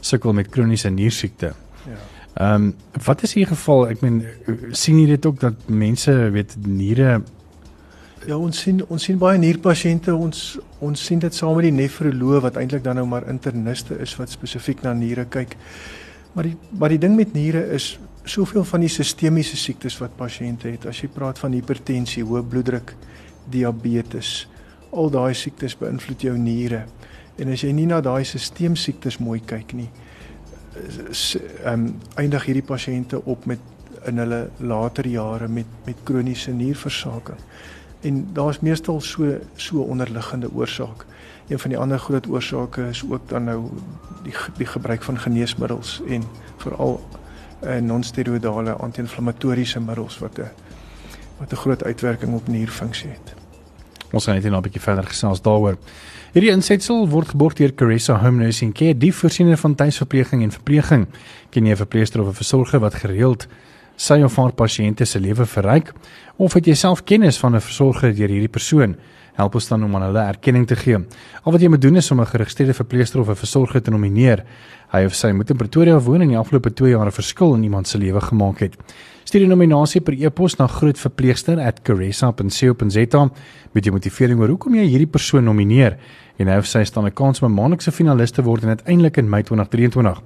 sukkel 0.00 0.32
met 0.32 0.48
kroniese 0.48 0.88
niersiekte. 0.88 1.52
Ja. 1.86 1.98
Ehm 2.34 2.54
um, 2.54 2.74
wat 3.04 3.22
is 3.22 3.34
hier 3.34 3.46
geval? 3.46 3.88
Ek 3.88 4.00
meen 4.00 4.22
sien 4.70 5.00
jy 5.00 5.06
dit 5.06 5.26
ook 5.26 5.40
dat 5.40 5.54
mense 5.66 6.30
weet 6.30 6.54
niere 6.66 7.22
Ja, 8.26 8.36
ons 8.36 8.60
sien 8.60 8.84
ons 8.88 9.02
sien 9.02 9.18
baie 9.18 9.38
nierpasiënte. 9.38 10.14
Ons 10.14 10.58
ons 10.78 11.04
sien 11.04 11.18
dit 11.18 11.34
saam 11.34 11.56
met 11.56 11.64
die 11.64 11.74
nefroloog 11.82 12.42
wat 12.42 12.56
eintlik 12.56 12.84
dan 12.84 12.94
nou 12.94 13.06
maar 13.06 13.26
interniste 13.28 13.98
is 13.98 14.16
wat 14.16 14.30
spesifiek 14.30 14.82
na 14.82 14.92
niere 14.92 15.24
kyk. 15.24 15.56
Maar 16.32 16.44
die 16.44 16.56
maar 16.78 16.88
die 16.88 16.98
ding 16.98 17.16
met 17.16 17.32
niere 17.32 17.66
is 17.74 17.98
soveel 18.24 18.64
van 18.64 18.80
die 18.80 18.92
sistemiese 18.92 19.56
siektes 19.56 19.98
wat 20.00 20.16
pasiënte 20.16 20.70
het. 20.72 20.86
As 20.86 21.02
jy 21.02 21.10
praat 21.12 21.38
van 21.38 21.52
hipertensie, 21.52 22.24
hoë 22.24 22.42
bloeddruk, 22.48 22.94
diabetes, 23.52 24.46
al 24.94 25.10
daai 25.12 25.34
siektes 25.36 25.76
beïnvloed 25.76 26.24
jou 26.24 26.34
niere. 26.38 26.84
En 27.38 27.50
as 27.52 27.64
jy 27.66 27.72
nie 27.74 27.86
na 27.90 28.00
daai 28.04 28.24
stelselsiektes 28.24 29.18
mooi 29.20 29.40
kyk 29.44 29.76
nie, 29.76 29.90
ehm 30.74 31.72
um, 31.72 31.86
eindig 32.18 32.48
hierdie 32.48 32.66
pasiënte 32.66 33.20
op 33.30 33.44
met 33.46 33.60
in 34.08 34.18
hulle 34.18 34.48
later 34.58 35.06
jare 35.06 35.48
met 35.48 35.66
met 35.86 35.96
kroniese 36.04 36.50
nierversaking. 36.50 37.38
En 38.00 38.26
daar's 38.32 38.60
meestal 38.60 39.00
so 39.00 39.38
so 39.56 39.80
onderliggende 39.80 40.50
oorsaak. 40.52 41.06
Een 41.48 41.58
van 41.58 41.70
die 41.70 41.78
ander 41.78 41.98
groot 41.98 42.26
oorsake 42.28 42.88
is 42.88 43.04
ook 43.10 43.28
dan 43.28 43.44
nou 43.44 43.70
die 44.22 44.34
die 44.56 44.66
gebruik 44.66 45.02
van 45.02 45.18
geneesmiddels 45.18 46.02
en 46.08 46.22
veral 46.56 47.00
uh, 47.64 47.80
non-steroidale 47.80 48.72
anti-inflammatoriese 48.72 49.80
middels 49.80 50.18
wat 50.18 50.38
'n 50.38 50.50
wat 51.38 51.52
'n 51.52 51.56
groot 51.56 51.84
uitwerking 51.84 52.34
op 52.34 52.48
nierfunksie 52.48 53.10
het. 53.10 53.34
Ons 54.12 54.24
gaan 54.24 54.34
net 54.34 54.44
nou 54.44 54.56
'n 54.56 54.62
bietjie 54.62 54.80
verder 54.80 55.04
gesels 55.04 55.42
daaroor. 55.42 55.76
Hierdie 56.32 56.50
insetsel 56.50 57.08
word 57.08 57.28
geborg 57.28 57.54
deur 57.54 57.72
Caressa 57.74 58.16
Home 58.18 58.42
Nursing 58.42 58.72
Care, 58.74 58.98
die 58.98 59.12
voorsiener 59.14 59.56
van 59.56 59.74
tuisverpleging 59.74 60.42
en 60.42 60.50
verpleging. 60.50 61.06
Ken 61.50 61.66
jy 61.66 61.72
'n 61.72 61.76
verpleegster 61.76 62.20
of 62.20 62.28
'n 62.28 62.34
versorger 62.34 62.80
wat 62.80 62.94
gereeld 62.94 63.46
sy 63.96 64.22
of 64.22 64.36
haar 64.36 64.52
pasiënte 64.52 65.04
se 65.04 65.20
lewe 65.20 65.46
verryk 65.46 65.92
of 66.36 66.52
het 66.54 66.66
jy 66.66 66.74
self 66.74 67.04
kennis 67.04 67.38
van 67.38 67.54
'n 67.54 67.60
versorger 67.60 68.14
deur 68.14 68.28
hierdie 68.28 68.48
persoon? 68.48 68.96
Help 69.34 69.54
ons 69.54 69.68
dan 69.68 69.84
om 69.84 69.96
aan 69.96 70.02
hulle 70.02 70.26
erkenning 70.30 70.66
te 70.66 70.76
gee. 70.76 70.98
Al 71.42 71.52
wat 71.52 71.60
jy 71.60 71.68
moet 71.68 71.82
doen 71.82 71.96
is 71.96 72.10
om 72.10 72.20
'n 72.20 72.26
geregistreerde 72.26 72.74
verpleegster 72.74 73.20
of 73.20 73.28
'n 73.28 73.34
versorger 73.34 73.82
te 73.82 73.90
nomineer. 73.90 74.44
Hy 74.94 75.08
of 75.08 75.16
sy 75.18 75.32
moet 75.34 75.48
in 75.50 75.58
Pretoria 75.58 75.96
woon 75.98 76.22
en 76.22 76.28
in 76.28 76.36
die 76.36 76.38
afgelope 76.38 76.70
2 76.70 76.92
jaar 76.92 77.06
'n 77.06 77.12
verskil 77.12 77.54
in 77.54 77.64
iemand 77.64 77.88
se 77.88 77.98
lewe 77.98 78.20
gemaak 78.20 78.58
het. 78.60 78.76
Stuur 79.24 79.40
die 79.40 79.48
nominasie 79.48 80.00
per 80.00 80.14
e-pos 80.14 80.56
na 80.56 80.66
grootverpleegster@caressa.co.za 80.66 83.30
met 83.72 83.84
jou 83.84 83.94
motivering 83.94 84.40
oor 84.40 84.48
hoekom 84.48 84.74
jy 84.74 84.86
hierdie 84.86 85.10
persoon 85.10 85.44
nomineer 85.44 85.98
en 86.38 86.46
hy 86.46 86.56
of 86.58 86.66
sy 86.66 86.84
staan 86.84 87.06
'n 87.06 87.12
kans 87.12 87.42
om 87.42 87.50
'n 87.50 87.54
maandelikse 87.54 87.92
finalis 87.92 88.30
te 88.30 88.42
word 88.42 88.62
en 88.62 88.68
uiteindelik 88.68 89.16
in 89.16 89.28
Mei 89.28 89.42
2023 89.42 90.20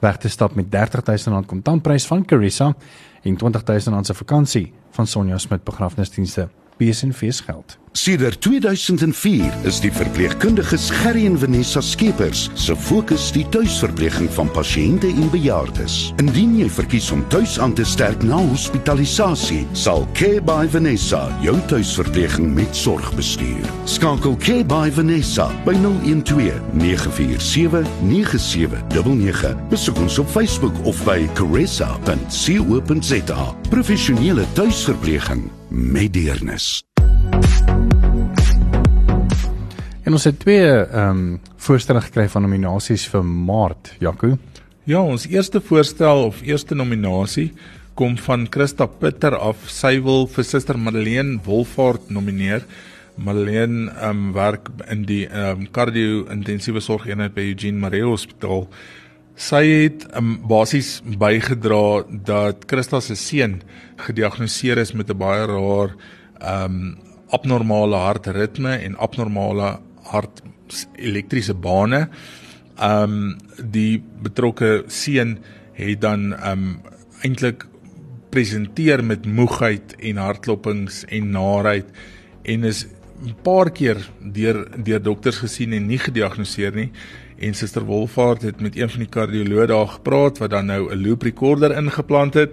weg 0.00 0.16
te 0.16 0.28
stap 0.28 0.54
met 0.54 0.66
R30000 0.70 1.46
kontantprys 1.46 2.06
van 2.06 2.24
Caressa 2.24 2.74
en 3.22 3.36
R20000 3.36 4.06
se 4.06 4.14
vakansie 4.14 4.72
van 4.90 5.06
Sonja 5.06 5.38
Smit 5.38 5.64
begrafnisdienste. 5.64 6.48
BSN 6.76 7.10
feesgeld. 7.10 7.78
Sedert 7.96 8.40
2004 8.40 9.52
is 9.62 9.76
die 9.80 9.92
verpleegkundiges 9.94 10.88
Gerry 10.90 11.26
en 11.28 11.38
Vanessa 11.38 11.78
Skeepers 11.80 12.48
se 12.58 12.74
fokus 12.74 13.28
die 13.32 13.44
tuisverpleging 13.54 14.26
van 14.34 14.50
pasiënte 14.50 15.06
en 15.06 15.30
bejaardes. 15.30 16.10
Indien 16.18 16.56
jy 16.58 16.66
verkies 16.74 17.12
om 17.14 17.22
tuis 17.30 17.54
aan 17.62 17.74
te 17.78 17.86
sterk 17.86 18.26
na 18.26 18.40
hospitalisasie, 18.50 19.62
sal 19.78 20.08
Care 20.18 20.42
by 20.42 20.66
Vanessa 20.74 21.22
jou 21.44 21.54
tuisverpleging 21.70 22.50
met 22.58 22.74
sorg 22.74 23.14
bestuur. 23.14 23.62
Skakel 23.86 24.34
Care 24.42 24.66
by 24.66 24.90
Vanessa 24.90 25.46
by 25.62 25.78
012 25.78 26.58
947 26.74 27.86
9799. 28.10 29.54
Besoek 29.70 30.02
ons 30.02 30.18
op 30.18 30.28
Facebook 30.34 30.74
of 30.82 30.98
by 31.06 31.30
caressa.co.za. 31.38 31.94
Professionele 33.70 34.44
tuisverpleging 34.58 35.46
met 35.74 36.12
deernis. 36.14 36.84
En 40.04 40.12
ons 40.12 40.24
het 40.24 40.38
twee 40.38 40.66
ehm 40.68 41.10
um, 41.10 41.40
voorstelle 41.64 42.00
gekry 42.04 42.26
van 42.28 42.44
nominasies 42.44 43.06
vir 43.08 43.24
Maart, 43.24 43.94
Jaco. 43.98 44.34
Ja, 44.84 45.00
ons 45.00 45.24
eerste 45.26 45.62
voorstel 45.64 46.26
of 46.26 46.42
eerste 46.44 46.74
nominasie 46.76 47.52
kom 47.96 48.18
van 48.20 48.46
Christa 48.50 48.86
Pitter 48.86 49.36
af. 49.36 49.62
Sy 49.72 49.96
wil 50.04 50.26
vir 50.28 50.44
Suster 50.44 50.78
Madeleine 50.78 51.38
Wolfhard 51.46 52.10
nomineer. 52.10 52.66
Madeleine 53.16 53.90
ehm 53.94 54.10
um, 54.10 54.32
werk 54.36 54.68
in 54.92 55.06
die 55.08 55.24
ehm 55.26 55.64
um, 55.64 55.70
kardio 55.72 56.26
intensiewe 56.30 56.80
sorgeenheid 56.84 57.34
by 57.34 57.48
Eugene 57.54 57.80
Maree 57.80 58.04
Hospitaal. 58.04 58.68
Sy 59.34 59.64
het 59.66 60.04
um, 60.14 60.36
basies 60.46 61.00
bygedra 61.18 62.04
dat 62.06 62.68
Christa 62.70 63.00
se 63.02 63.16
seun 63.18 63.56
gediagnoseer 64.06 64.78
is 64.78 64.92
met 64.94 65.10
'n 65.10 65.18
baie 65.18 65.42
ehm 65.42 65.90
um, 66.40 66.98
abnormale 67.30 67.96
hartritme 67.96 68.76
en 68.78 68.96
abnormale 68.96 69.80
hart 70.02 70.42
elektriese 70.96 71.54
bane. 71.54 72.08
Ehm 72.78 73.02
um, 73.02 73.38
die 73.58 74.02
betrokke 74.22 74.84
seun 74.86 75.38
het 75.72 76.00
dan 76.00 76.32
ehm 76.32 76.52
um, 76.52 76.80
eintlik 77.22 77.66
presenteer 78.30 79.04
met 79.04 79.26
moegheid 79.26 79.96
en 79.98 80.16
hartklopings 80.16 81.04
en 81.08 81.30
naarheid 81.30 81.86
en 82.42 82.64
is 82.64 82.86
'n 83.24 83.34
paar 83.42 83.70
keer 83.70 83.98
deur 84.20 84.68
deur 84.84 85.02
dokters 85.02 85.38
gesien 85.38 85.72
en 85.72 85.86
nie 85.86 85.98
gediagnoseer 85.98 86.74
nie 86.74 86.90
en 87.38 87.54
suster 87.54 87.84
Wolfhard 87.84 88.42
het 88.42 88.60
met 88.60 88.76
een 88.76 88.90
van 88.90 89.04
die 89.04 89.10
kardioloë 89.10 89.66
daar 89.66 89.88
gepraat 89.96 90.38
wat 90.38 90.50
dan 90.50 90.66
nou 90.66 90.92
'n 90.92 91.02
loop 91.06 91.22
recorder 91.22 91.76
ingeplant 91.76 92.34
het 92.34 92.52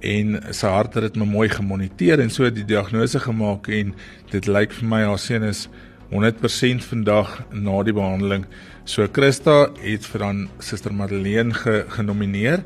en 0.00 0.40
sy 0.50 0.66
hartritme 0.66 1.24
mooi 1.24 1.48
gemoniteer 1.48 2.20
en 2.20 2.30
so 2.30 2.50
die 2.50 2.64
diagnose 2.64 3.20
gemaak 3.20 3.68
en 3.68 3.94
dit 4.30 4.46
lyk 4.46 4.72
vir 4.72 4.88
my 4.88 5.02
haar 5.04 5.18
seun 5.18 5.42
is 5.42 5.68
100% 6.10 6.84
vandag 6.84 7.42
na 7.50 7.82
die 7.82 7.92
behandeling. 7.92 8.44
So 8.84 9.06
Christa 9.12 9.70
het 9.82 10.06
vir 10.06 10.22
dan 10.22 10.48
Suster 10.62 10.94
Madeleine 10.94 11.54
ge, 11.54 11.84
genomineer 11.88 12.62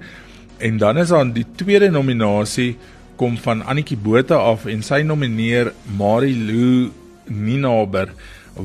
en 0.58 0.78
dan 0.78 0.98
is 0.98 1.08
daar 1.08 1.32
die 1.32 1.46
tweede 1.56 1.90
nominasie 1.90 2.76
kom 3.16 3.38
van 3.38 3.62
Annetjie 3.62 3.96
Botha 3.96 4.36
af 4.36 4.66
en 4.66 4.82
sy 4.82 5.02
nomineer 5.02 5.72
Marilou 5.96 6.90
Ninaber 7.28 8.12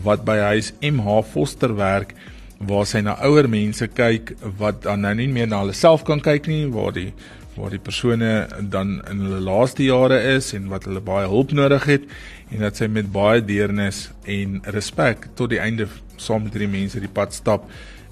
wat 0.03 0.25
by 0.25 0.37
huis 0.51 0.73
MH 0.81 1.21
Foster 1.31 1.75
werk 1.75 2.15
waar 2.59 2.85
sy 2.85 3.01
na 3.03 3.17
ouer 3.27 3.49
mense 3.49 3.87
kyk 3.87 4.35
wat 4.59 4.83
dan 4.83 5.01
nou 5.01 5.13
nie 5.13 5.27
meer 5.27 5.47
na 5.47 5.59
hulle 5.63 5.73
self 5.73 6.05
kan 6.07 6.21
kyk 6.23 6.47
nie 6.47 6.65
waar 6.71 6.93
die 6.95 7.11
waar 7.55 7.71
die 7.71 7.79
persone 7.79 8.47
dan 8.71 9.01
in 9.11 9.19
hulle 9.23 9.39
laaste 9.39 9.83
jare 9.83 10.19
is 10.35 10.53
en 10.53 10.67
wat 10.71 10.87
hulle 10.89 11.03
baie 11.03 11.27
hulp 11.27 11.51
nodig 11.55 11.85
het 11.87 12.07
en 12.51 12.65
dat 12.65 12.77
sy 12.77 12.87
met 12.91 13.11
baie 13.11 13.43
deernis 13.43 14.09
en 14.23 14.61
respek 14.75 15.29
tot 15.35 15.51
die 15.53 15.61
einde 15.63 15.87
saam 16.17 16.43
met 16.43 16.55
hierdie 16.55 16.71
mense 16.71 16.99
die 16.99 17.11
pad 17.11 17.33
stap 17.33 17.67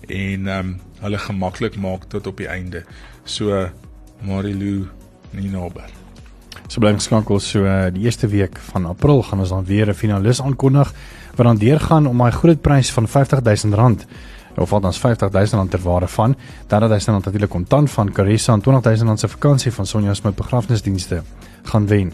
en 0.07 0.47
ehm 0.47 0.59
um, 0.59 0.79
hulle 1.03 1.19
gemaklik 1.19 1.75
maak 1.75 2.05
tot 2.07 2.27
op 2.27 2.37
die 2.39 2.47
einde. 2.47 2.85
So 3.25 3.67
Marilou 4.23 4.87
Ninober. 5.35 5.89
So 6.67 6.79
bly 6.79 6.93
geskakel 6.95 7.41
so 7.43 7.65
uh, 7.67 7.89
die 7.91 8.05
eerste 8.07 8.29
week 8.31 8.55
van 8.71 8.85
April 8.87 9.23
gaan 9.23 9.43
ons 9.43 9.49
dan 9.49 9.65
weer 9.65 9.89
'n 9.89 9.93
finalis 9.93 10.41
aankondig 10.41 10.93
wat 11.35 11.45
dan 11.45 11.57
deurgaan 11.57 12.07
om 12.07 12.17
daai 12.17 12.31
groot 12.31 12.61
prys 12.61 12.91
van 12.91 13.07
R50000 13.07 14.05
of 14.55 14.73
ons 14.73 14.99
R50000 14.99 15.69
ter 15.69 15.81
waarde 15.81 16.07
van. 16.07 16.35
Dan 16.67 16.81
het 16.81 16.91
hy 16.91 16.99
dan 17.05 17.21
natuurlik 17.21 17.49
kontant 17.49 17.91
van 17.91 18.11
Carissa 18.11 18.53
en 18.53 18.61
R20000 18.61 19.13
se 19.13 19.27
vakansie 19.27 19.71
van 19.71 19.85
Sonja 19.85 20.13
se 20.13 20.31
begrafnisdienste 20.31 21.21
gaan 21.63 21.87
wen. 21.87 22.13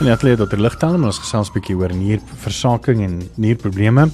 En 0.00 0.06
ja, 0.06 0.12
atleet 0.12 0.38
dokter 0.40 0.60
Ligtal, 0.60 0.94
ons 0.96 1.18
gesels 1.20 1.50
'n 1.50 1.52
bietjie 1.52 1.74
oor 1.76 1.92
nierversaking 1.92 3.02
en 3.04 3.18
nierprobleme. 3.36 4.08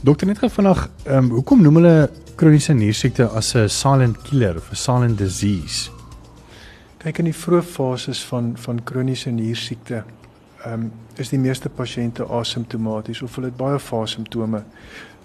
Dokter 0.00 0.26
net 0.26 0.38
gou 0.38 0.48
vanaand, 0.48 0.88
ehm 1.04 1.18
um, 1.18 1.30
hoekom 1.30 1.60
noem 1.62 1.74
hulle 1.74 2.10
kroniese 2.34 2.72
niersiekte 2.72 3.28
as 3.28 3.54
'n 3.54 3.68
silent 3.68 4.16
killer 4.22 4.56
of 4.56 4.70
'n 4.70 4.74
silent 4.74 5.18
disease? 5.18 5.90
Kyk 6.98 7.18
in 7.18 7.24
die 7.24 7.34
vroeë 7.34 7.62
fases 7.62 8.24
van 8.24 8.56
van 8.56 8.82
kroniese 8.84 9.30
niersiekte, 9.30 10.04
ehm 10.64 10.72
um, 10.72 10.92
is 11.16 11.28
die 11.28 11.38
meeste 11.38 11.68
pasiënte 11.68 12.24
asymptomaties 12.24 13.22
of 13.22 13.34
hulle 13.34 13.48
het 13.48 13.56
baie 13.56 13.78
vae 13.78 14.06
simptome. 14.06 14.64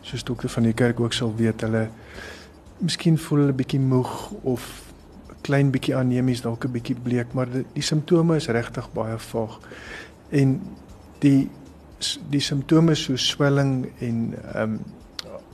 Soos 0.02 0.24
dokter 0.24 0.50
van 0.50 0.64
die 0.64 0.74
kerk 0.74 1.00
ook 1.00 1.14
sal 1.14 1.34
weet, 1.36 1.62
hulle 1.62 1.90
miskien 2.78 3.18
voel 3.18 3.40
hulle 3.40 3.54
bietjie 3.54 3.80
moeg 3.80 4.32
of 4.44 4.91
klein 5.42 5.72
bietjie 5.72 5.96
anemies, 5.96 6.42
dalk 6.42 6.66
'n 6.66 6.72
bietjie 6.72 6.96
bleek, 6.96 7.34
maar 7.34 7.50
die, 7.50 7.66
die 7.74 7.84
simptome 7.84 8.36
is 8.36 8.48
regtig 8.48 8.90
baie 8.94 9.18
vaag. 9.18 9.60
En 10.30 10.62
die 11.20 11.50
die 12.30 12.42
simptome 12.42 12.96
so 12.96 13.16
swelling 13.16 13.86
en 14.00 14.34
ehm 14.54 14.64
um, 14.64 14.80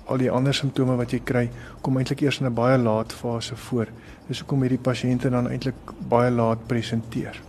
al 0.08 0.18
die 0.18 0.32
ander 0.32 0.54
simptome 0.54 0.96
wat 0.96 1.12
jy 1.12 1.20
kry, 1.20 1.50
kom 1.82 1.98
eintlik 1.98 2.22
eers 2.22 2.40
in 2.40 2.48
'n 2.48 2.54
baie 2.54 2.78
laat 2.78 3.14
fase 3.14 3.56
voor. 3.56 3.88
Dis 4.28 4.40
hoekom 4.40 4.62
hierdie 4.62 4.80
pasiënte 4.80 5.30
dan 5.30 5.50
eintlik 5.50 5.76
baie 6.10 6.32
laat 6.32 6.68
presenteer. 6.68 7.42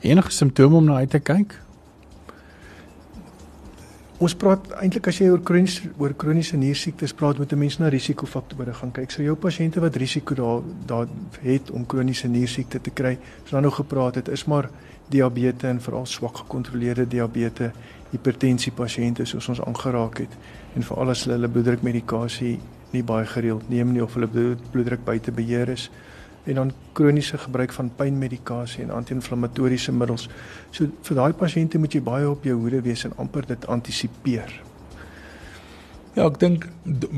Enige 0.00 0.30
simptome 0.30 0.76
om 0.76 0.84
na 0.84 0.96
uit 0.96 1.10
te 1.10 1.18
kyk? 1.18 1.61
Ons 4.22 4.36
praat 4.38 4.68
eintlik 4.78 5.08
as 5.10 5.16
jy 5.18 5.26
oor 5.32 5.40
kroniese 5.42 5.88
oor 5.98 6.12
kroniese 6.14 6.54
niersiektes 6.54 7.10
praat 7.18 7.40
met 7.42 7.52
'n 7.52 7.58
mens 7.58 7.78
na 7.78 7.88
risikofaktore 7.88 8.72
gaan 8.72 8.92
kyk. 8.92 9.10
So 9.10 9.22
jou 9.22 9.34
pasiënte 9.34 9.80
wat 9.80 9.96
risiko 9.96 10.34
daar 10.34 10.62
daar 10.86 11.08
het 11.40 11.70
om 11.70 11.86
kroniese 11.86 12.28
niersiekte 12.28 12.80
te 12.80 12.90
kry, 12.90 13.18
so 13.44 13.50
dan 13.50 13.62
nou 13.62 13.72
gepraat 13.72 14.14
het, 14.14 14.28
is 14.28 14.44
maar 14.44 14.70
diabetes 15.08 15.70
en 15.70 15.80
veral 15.80 16.06
swak 16.06 16.36
gekontroleerde 16.36 17.08
diabetes, 17.08 17.72
hipertensie 18.10 18.72
pasiënte 18.72 19.24
soos 19.24 19.48
ons 19.48 19.60
aangeraak 19.60 20.18
het 20.18 20.34
en 20.76 20.82
veral 20.82 21.10
as 21.10 21.24
hulle 21.24 21.36
hulle 21.36 21.48
bloeddrukmedikasie 21.48 22.58
nie 22.92 23.02
baie 23.02 23.26
gereeld 23.26 23.68
neem 23.68 23.92
nie 23.92 24.02
of 24.02 24.14
hulle 24.14 24.56
bloeddruk 24.70 25.04
buite 25.04 25.32
beheer 25.32 25.68
is 25.68 25.90
en 26.44 26.54
dan 26.58 26.72
kroniese 26.92 27.38
gebruik 27.38 27.72
van 27.72 27.90
pynmedikasie 27.96 28.82
en 28.82 28.90
anti-inflammatoriese 28.90 29.92
middels. 29.94 30.28
So 30.70 30.90
vir 31.06 31.18
daai 31.18 31.32
pasiënte 31.38 31.78
moet 31.78 31.94
jy 31.94 32.02
baie 32.02 32.28
op 32.28 32.44
jou 32.46 32.56
hoede 32.58 32.82
wees 32.82 33.04
en 33.06 33.14
amper 33.22 33.46
dit 33.46 33.66
antisipeer. 33.70 34.50
Ja, 36.16 36.26
ek 36.26 36.40
dink 36.42 36.66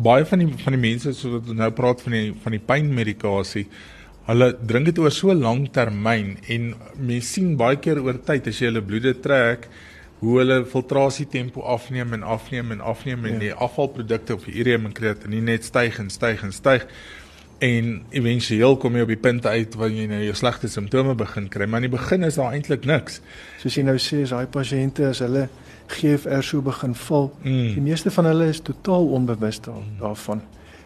baie 0.05 0.27
van 0.29 0.45
die 0.45 0.51
van 0.61 0.77
die 0.77 0.83
mense 0.83 1.15
so 1.17 1.39
wat 1.39 1.49
nou 1.57 1.71
praat 1.75 2.05
van 2.05 2.19
die 2.19 2.29
van 2.45 2.55
die 2.55 2.63
pynmedikasie, 2.63 3.65
hulle 4.29 4.53
drink 4.61 4.93
dit 4.93 5.01
oor 5.03 5.13
so 5.13 5.35
lank 5.35 5.73
termyn 5.75 6.37
en 6.53 6.71
mense 7.01 7.35
sien 7.35 7.57
baie 7.61 7.81
keer 7.81 8.01
oor 8.05 8.21
tyd 8.29 8.53
as 8.53 8.61
jy 8.61 8.71
hulle 8.71 8.85
bloede 8.85 9.17
trek 9.25 9.67
hoe 10.21 10.39
hulle 10.39 10.63
filtrasie 10.69 11.27
tempo 11.29 11.65
afneem 11.69 12.15
en 12.17 12.23
afneem 12.37 12.71
en 12.73 12.81
afneem 12.81 13.27
en 13.29 13.35
ja. 13.37 13.43
die 13.43 13.53
afvalprodukte 13.67 14.39
of 14.39 14.47
die 14.49 14.55
ureum 14.63 14.87
en 14.89 14.97
kreatine 14.97 15.43
net 15.45 15.67
styg 15.69 15.99
en 16.01 16.09
styg 16.13 16.45
en 16.47 16.55
styg 16.55 16.87
en 16.87 17.24
éventueel 17.65 18.77
kom 18.83 18.97
jy 18.97 19.05
op 19.07 19.13
die 19.13 19.21
punt 19.21 19.47
uit 19.47 19.77
waar 19.81 19.93
jy 19.93 20.07
nou 20.11 20.21
jou 20.25 20.35
slegte 20.39 20.69
simptome 20.69 21.15
begin 21.19 21.49
kry, 21.53 21.67
maar 21.67 21.83
in 21.83 21.91
die 21.91 21.97
begin 21.97 22.27
is 22.27 22.39
daar 22.41 22.57
eintlik 22.57 22.87
niks. 22.89 23.21
Soos 23.63 23.79
jy 23.79 23.85
nou 23.87 23.97
sê, 23.99 24.23
as 24.25 24.35
daai 24.35 24.51
pasiënte 24.53 25.07
as 25.11 25.23
hulle 25.25 25.47
GFR 25.93 26.45
so 26.45 26.65
begin 26.65 26.97
val, 27.07 27.31
mm. 27.43 27.71
die 27.77 27.85
meeste 27.85 28.13
van 28.15 28.29
hulle 28.31 28.51
is 28.53 28.61
totaal 28.65 29.09
onbewus 29.19 29.61
daar, 29.65 29.81
mm. 29.81 29.97
daarvan. 30.01 30.43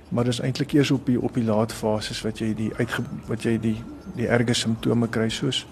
Maar 0.08 0.30
dis 0.30 0.40
eintlik 0.40 0.72
eers 0.76 0.90
op 0.90 1.06
die 1.06 1.18
op 1.20 1.34
die 1.36 1.44
laat 1.44 1.72
fases 1.72 2.22
wat 2.24 2.40
jy 2.40 2.54
die 2.56 2.70
uitge, 2.78 3.04
wat 3.28 3.44
jy 3.44 3.58
die 3.60 3.76
die 4.16 4.28
erge 4.28 4.54
simptome 4.56 5.10
kry 5.12 5.28
soos 5.30 5.66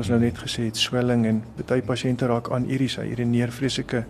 ons 0.00 0.10
nou 0.12 0.20
net 0.22 0.38
gesê 0.40 0.68
het 0.68 0.78
swelling 0.80 1.26
en 1.28 1.42
baie 1.68 1.82
pasiënte 1.84 2.28
raak 2.30 2.50
aan 2.54 2.68
uries, 2.70 2.96
hy 3.00 3.10
urineer 3.12 3.52
vreeslike 3.52 4.04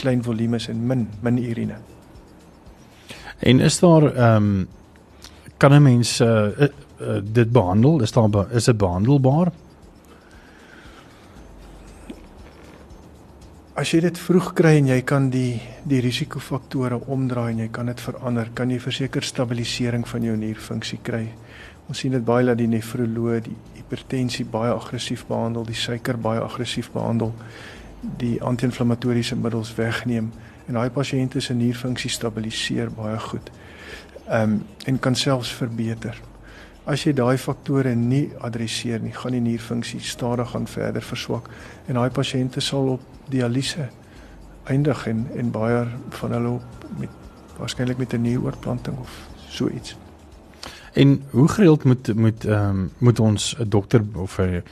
klein 0.00 0.22
volumes 0.24 0.70
en 0.72 0.80
min 0.88 1.04
min 1.24 1.40
urine. 1.42 1.76
En 3.44 3.60
is 3.60 3.78
daar 3.82 4.08
ehm 4.14 4.48
um 4.54 4.64
kan 5.64 5.72
'n 5.72 5.82
mens 5.82 6.20
uh, 6.20 6.28
uh, 6.28 6.68
uh, 7.00 7.20
dit 7.22 7.50
behandel? 7.50 8.02
Is 8.02 8.12
daar 8.12 8.30
be 8.30 8.46
is 8.50 8.64
dit 8.64 8.76
behandelbaar? 8.76 9.52
As 13.74 13.90
jy 13.90 14.00
dit 14.00 14.18
vroeg 14.18 14.52
kry 14.52 14.76
en 14.76 14.86
jy 14.86 15.00
kan 15.02 15.30
die 15.30 15.60
die 15.82 16.00
risikofaktore 16.00 17.00
omdraai 17.06 17.50
en 17.52 17.58
jy 17.58 17.68
kan 17.70 17.86
dit 17.86 18.00
verander, 18.00 18.50
kan 18.54 18.70
jy 18.70 18.78
verseker 18.80 19.22
stabilisering 19.22 20.08
van 20.08 20.22
jou 20.22 20.36
nierfunksie 20.36 20.98
kry. 21.02 21.32
Ons 21.88 21.98
sien 21.98 22.12
dit 22.12 22.24
baie 22.24 22.44
dat 22.44 22.58
die 22.58 22.68
nefroloog 22.68 23.42
die 23.48 23.56
hipertensie 23.74 24.44
baie 24.44 24.72
aggressief 24.72 25.24
behandel, 25.26 25.64
die 25.64 25.74
suiker 25.74 26.16
baie 26.16 26.40
aggressief 26.40 26.92
behandel, 26.92 27.32
die 28.00 28.42
anti-inflammatoriese 28.42 29.36
middels 29.36 29.74
wegneem 29.76 30.32
en 30.68 30.74
daai 30.74 30.90
pasiënte 30.90 31.40
se 31.40 31.54
nierfunksie 31.54 32.10
stabiliseer 32.10 32.90
baie 32.90 33.18
goed 33.18 33.50
ehm 34.28 34.42
um, 34.42 34.62
en 34.84 34.98
kan 34.98 35.14
selfs 35.14 35.52
verbeter. 35.52 36.20
As 36.84 37.04
jy 37.04 37.12
daai 37.12 37.38
faktore 37.38 37.94
nie 37.94 38.30
adresseer 38.40 39.00
nie, 39.00 39.12
gaan 39.12 39.32
die 39.32 39.40
nierfunksie 39.40 40.00
stadig 40.00 40.50
gaan 40.50 40.66
verder 40.66 41.02
verswak 41.02 41.48
en 41.86 41.94
daai 41.94 42.10
pasiënte 42.10 42.60
sal 42.60 42.88
op 42.88 43.00
dialyse 43.32 43.88
eindig 44.64 45.06
en 45.06 45.26
en 45.36 45.50
baie 45.50 45.86
van 46.20 46.32
hulle 46.32 46.58
met 46.98 47.08
waarskynlik 47.58 47.98
met 47.98 48.12
'n 48.12 48.20
nieroortplanting 48.20 48.98
of 48.98 49.28
so 49.48 49.68
iets. 49.68 49.96
En 50.92 51.22
hoe 51.30 51.48
gereeld 51.48 51.84
moet 51.84 52.14
moet 52.14 52.44
ehm 52.44 52.70
um, 52.70 52.90
moet 52.98 53.20
ons 53.20 53.56
'n 53.58 53.68
dokter 53.68 54.02
of 54.14 54.38
'n 54.38 54.62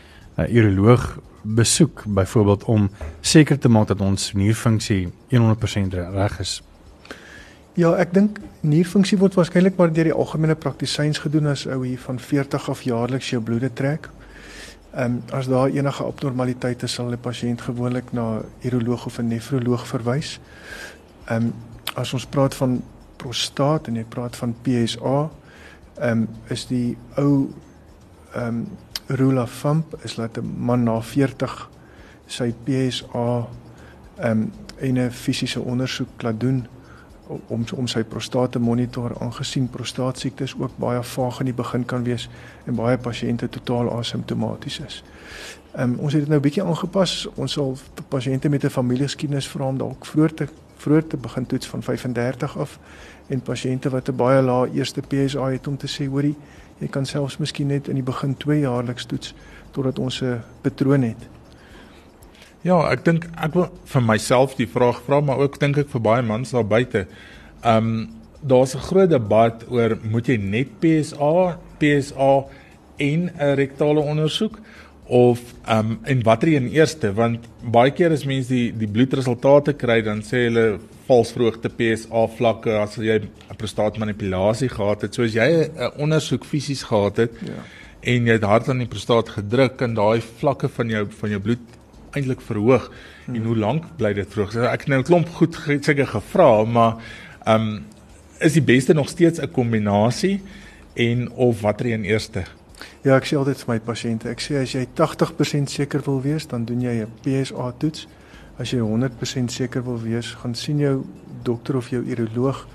uroloog 0.48 1.18
besoek 1.42 2.04
byvoorbeeld 2.06 2.64
om 2.64 2.90
seker 3.20 3.58
te 3.58 3.68
maak 3.68 3.86
dat 3.86 4.00
ons 4.00 4.32
nierfunksie 4.32 5.12
100% 5.28 5.94
reg 5.94 6.38
is? 6.38 6.62
Ja, 7.72 7.94
ek 7.96 8.10
dink 8.12 8.36
nierfunksie 8.60 9.16
word 9.16 9.32
waarskynlik 9.38 9.78
maar 9.78 9.88
deur 9.96 10.10
die 10.10 10.12
algemene 10.12 10.52
praktisyns 10.60 11.22
gedoen 11.22 11.48
as 11.48 11.62
ou 11.64 11.78
hier 11.86 12.00
van 12.04 12.18
40 12.20 12.66
af 12.68 12.82
jaarliks 12.84 13.30
jou 13.32 13.38
bloede 13.40 13.70
trek. 13.72 14.10
Ehm 14.92 15.14
um, 15.14 15.22
as 15.32 15.48
daar 15.48 15.72
enige 15.72 16.04
abnormaliteite 16.04 16.86
sal 16.86 17.08
'n 17.08 17.16
pasiënt 17.16 17.64
gewoonlik 17.64 18.12
na 18.12 18.42
uroloog 18.60 19.06
of 19.06 19.18
'n 19.18 19.28
nefroloog 19.28 19.86
verwys. 19.86 20.38
Ehm 21.28 21.46
um, 21.46 21.54
as 21.94 22.12
ons 22.12 22.26
praat 22.26 22.54
van 22.54 22.82
prostaat 23.16 23.88
en 23.88 23.96
jy 23.96 24.04
praat 24.04 24.36
van 24.36 24.54
PSA, 24.62 25.30
ehm 25.96 26.10
um, 26.10 26.28
is 26.48 26.66
die 26.66 26.96
ou 27.16 27.48
ehm 28.34 28.48
um, 28.48 28.68
rule 29.06 29.40
of 29.40 29.60
thumb 29.60 29.84
is 30.02 30.14
dat 30.14 30.36
'n 30.36 30.54
man 30.58 30.82
na 30.82 31.00
40 31.00 31.70
sy 32.26 32.52
PSA 32.64 33.48
ehm 34.18 34.50
um, 34.80 34.96
'n 34.96 35.10
fisiese 35.10 35.60
ondersoek 35.60 36.22
laat 36.22 36.40
doen 36.40 36.66
om 37.46 37.64
om 37.76 37.86
sy 37.86 38.02
prostaat 38.02 38.52
te 38.52 38.58
monitor 38.58 39.12
aangesien 39.20 39.68
prostaatsiektes 39.68 40.54
ook 40.58 40.76
baie 40.76 41.02
vaag 41.02 41.40
in 41.40 41.50
die 41.50 41.54
begin 41.54 41.84
kan 41.84 42.04
wees 42.04 42.28
en 42.66 42.74
baie 42.74 42.98
pasiënte 42.98 43.48
totaal 43.48 43.90
asymptomaties 43.98 44.80
is. 44.86 45.02
Ehm 45.72 45.92
um, 45.92 45.98
ons 45.98 46.12
het 46.12 46.22
dit 46.22 46.28
nou 46.28 46.38
'n 46.38 46.42
bietjie 46.42 46.62
aangepas. 46.62 47.28
Ons 47.34 47.52
sal 47.52 47.76
pasiënte 48.08 48.48
met 48.48 48.64
'n 48.64 48.68
familiegeskiedenis 48.68 49.48
vra 49.48 49.66
om 49.66 49.78
dalk 49.78 50.06
vroeër 50.06 50.34
te 50.34 50.48
vroeër 50.76 51.06
te 51.06 51.16
begin 51.16 51.46
toets 51.46 51.66
van 51.66 51.82
35 51.82 52.58
af 52.58 52.78
en 53.26 53.40
pasiënte 53.40 53.90
wat 53.90 54.08
'n 54.08 54.16
baie 54.16 54.42
lae 54.42 54.70
eerste 54.72 55.00
PSA 55.00 55.46
het 55.50 55.66
om 55.66 55.76
te 55.76 55.86
sê 55.86 56.08
hoorie 56.08 56.36
jy 56.78 56.88
kan 56.88 57.06
selfs 57.06 57.36
miskien 57.38 57.66
net 57.66 57.88
in 57.88 57.94
die 57.94 58.02
begin 58.02 58.36
2 58.36 58.60
jaarliks 58.60 59.04
toets 59.04 59.34
totdat 59.70 59.98
ons 59.98 60.22
'n 60.22 60.42
patroon 60.60 61.02
het. 61.02 61.28
Ja, 62.62 62.78
ek 62.92 63.04
dink 63.04 63.24
ek 63.42 63.56
wil 63.58 63.70
vir 63.90 64.04
myself 64.06 64.52
die 64.58 64.68
vraag 64.70 65.00
vra, 65.02 65.20
maar 65.20 65.40
ook 65.42 65.58
dink 65.58 65.80
ek 65.82 65.88
vir 65.90 66.02
baie 66.02 66.22
mans 66.22 66.54
daar 66.54 66.66
buite. 66.66 67.06
Ehm 67.62 67.76
um, 67.76 68.10
daar's 68.42 68.74
'n 68.74 68.86
groot 68.90 69.10
debat 69.10 69.64
oor 69.70 69.98
moet 70.02 70.26
jy 70.26 70.36
net 70.36 70.68
PSA, 70.80 71.58
PSA 71.78 72.44
en 72.96 73.30
'n 73.30 73.54
rektale 73.54 74.00
ondersoek 74.00 74.58
of 75.06 75.40
ehm 75.66 75.90
um, 75.90 75.98
en 76.02 76.22
watter 76.22 76.48
een 76.48 76.68
eerste 76.68 77.12
want 77.12 77.48
baie 77.62 77.90
keer 77.90 78.10
as 78.12 78.24
mense 78.24 78.48
die 78.48 78.72
die 78.72 78.88
bloedresultate 78.88 79.72
kry 79.72 80.02
dan 80.02 80.22
sê 80.22 80.46
hulle 80.46 80.78
vals 81.06 81.32
verhoogde 81.32 81.68
PSA 81.68 82.26
vlakke 82.38 82.78
as 82.78 82.96
jy 82.96 83.18
'n 83.18 83.56
prostaatmanipulasie 83.56 84.68
gehad 84.68 85.02
het. 85.02 85.14
So 85.14 85.22
as 85.22 85.34
jy 85.34 85.48
'n 85.66 85.90
ondersoek 85.98 86.44
fisies 86.44 86.82
gehad 86.82 87.16
het 87.16 87.32
ja. 87.42 87.62
en 88.00 88.26
jy 88.26 88.32
het 88.32 88.42
hard 88.44 88.68
aan 88.68 88.78
die 88.78 88.86
prostaat 88.94 89.28
gedruk 89.28 89.80
en 89.80 89.94
daai 89.94 90.20
vlakke 90.20 90.68
van 90.68 90.88
jou 90.88 91.06
van 91.10 91.30
jou 91.30 91.40
bloed 91.40 91.81
eintlik 92.12 92.40
verhoog 92.40 92.90
hmm. 93.24 93.34
en 93.34 93.44
hoe 93.44 93.56
lank 93.56 93.84
bly 93.96 94.12
dit 94.12 94.28
vroeg? 94.28 94.52
So 94.52 94.62
ek 94.68 94.86
het 94.86 94.88
nou 94.88 95.00
'n 95.00 95.08
klomp 95.08 95.28
goed 95.28 95.56
seker 95.80 96.06
gevra, 96.06 96.64
maar 96.64 96.96
ehm 97.44 97.60
um, 97.60 97.84
is 98.42 98.52
die 98.52 98.62
beste 98.62 98.92
nog 98.92 99.08
steeds 99.08 99.40
'n 99.40 99.50
kombinasie 99.50 100.42
en 100.94 101.30
of 101.30 101.60
watter 101.60 101.86
een 101.86 102.04
eerste? 102.04 102.44
Ja, 103.02 103.16
ek 103.16 103.26
sê 103.26 103.36
altyd 103.36 103.58
vir 103.62 103.74
my 103.74 103.80
pasiënte, 103.80 104.28
ek 104.30 104.40
sê 104.40 104.58
as 104.62 104.72
jy 104.72 104.86
80% 104.94 105.70
seker 105.70 106.02
wil 106.06 106.20
wees, 106.22 106.46
dan 106.46 106.64
doen 106.64 106.80
jy 106.80 107.02
'n 107.02 107.12
PSA 107.22 107.72
toets. 107.78 108.08
As 108.58 108.70
jy 108.70 108.78
100% 108.78 109.50
seker 109.50 109.82
wil 109.82 109.98
wees, 110.02 110.34
gaan 110.42 110.54
sien 110.54 110.78
jou 110.78 111.04
dokter 111.42 111.76
of 111.76 111.88
jou 111.88 112.02
uroloog 112.04 112.66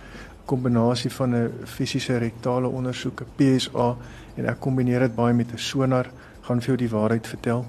kombinasie 0.46 1.12
van 1.12 1.36
'n 1.36 1.52
fisiese 1.66 2.18
rektale 2.18 2.68
ondersoek, 2.68 3.22
'n 3.22 3.32
PSA 3.36 3.96
en 4.36 4.46
ek 4.46 4.60
kombineer 4.60 5.00
dit 5.00 5.16
baie 5.16 5.34
met 5.34 5.52
'n 5.54 5.58
sonar, 5.58 6.10
gaan 6.42 6.62
vir 6.62 6.68
jou 6.68 6.78
die 6.78 6.96
waarheid 6.98 7.28
vertel. 7.28 7.66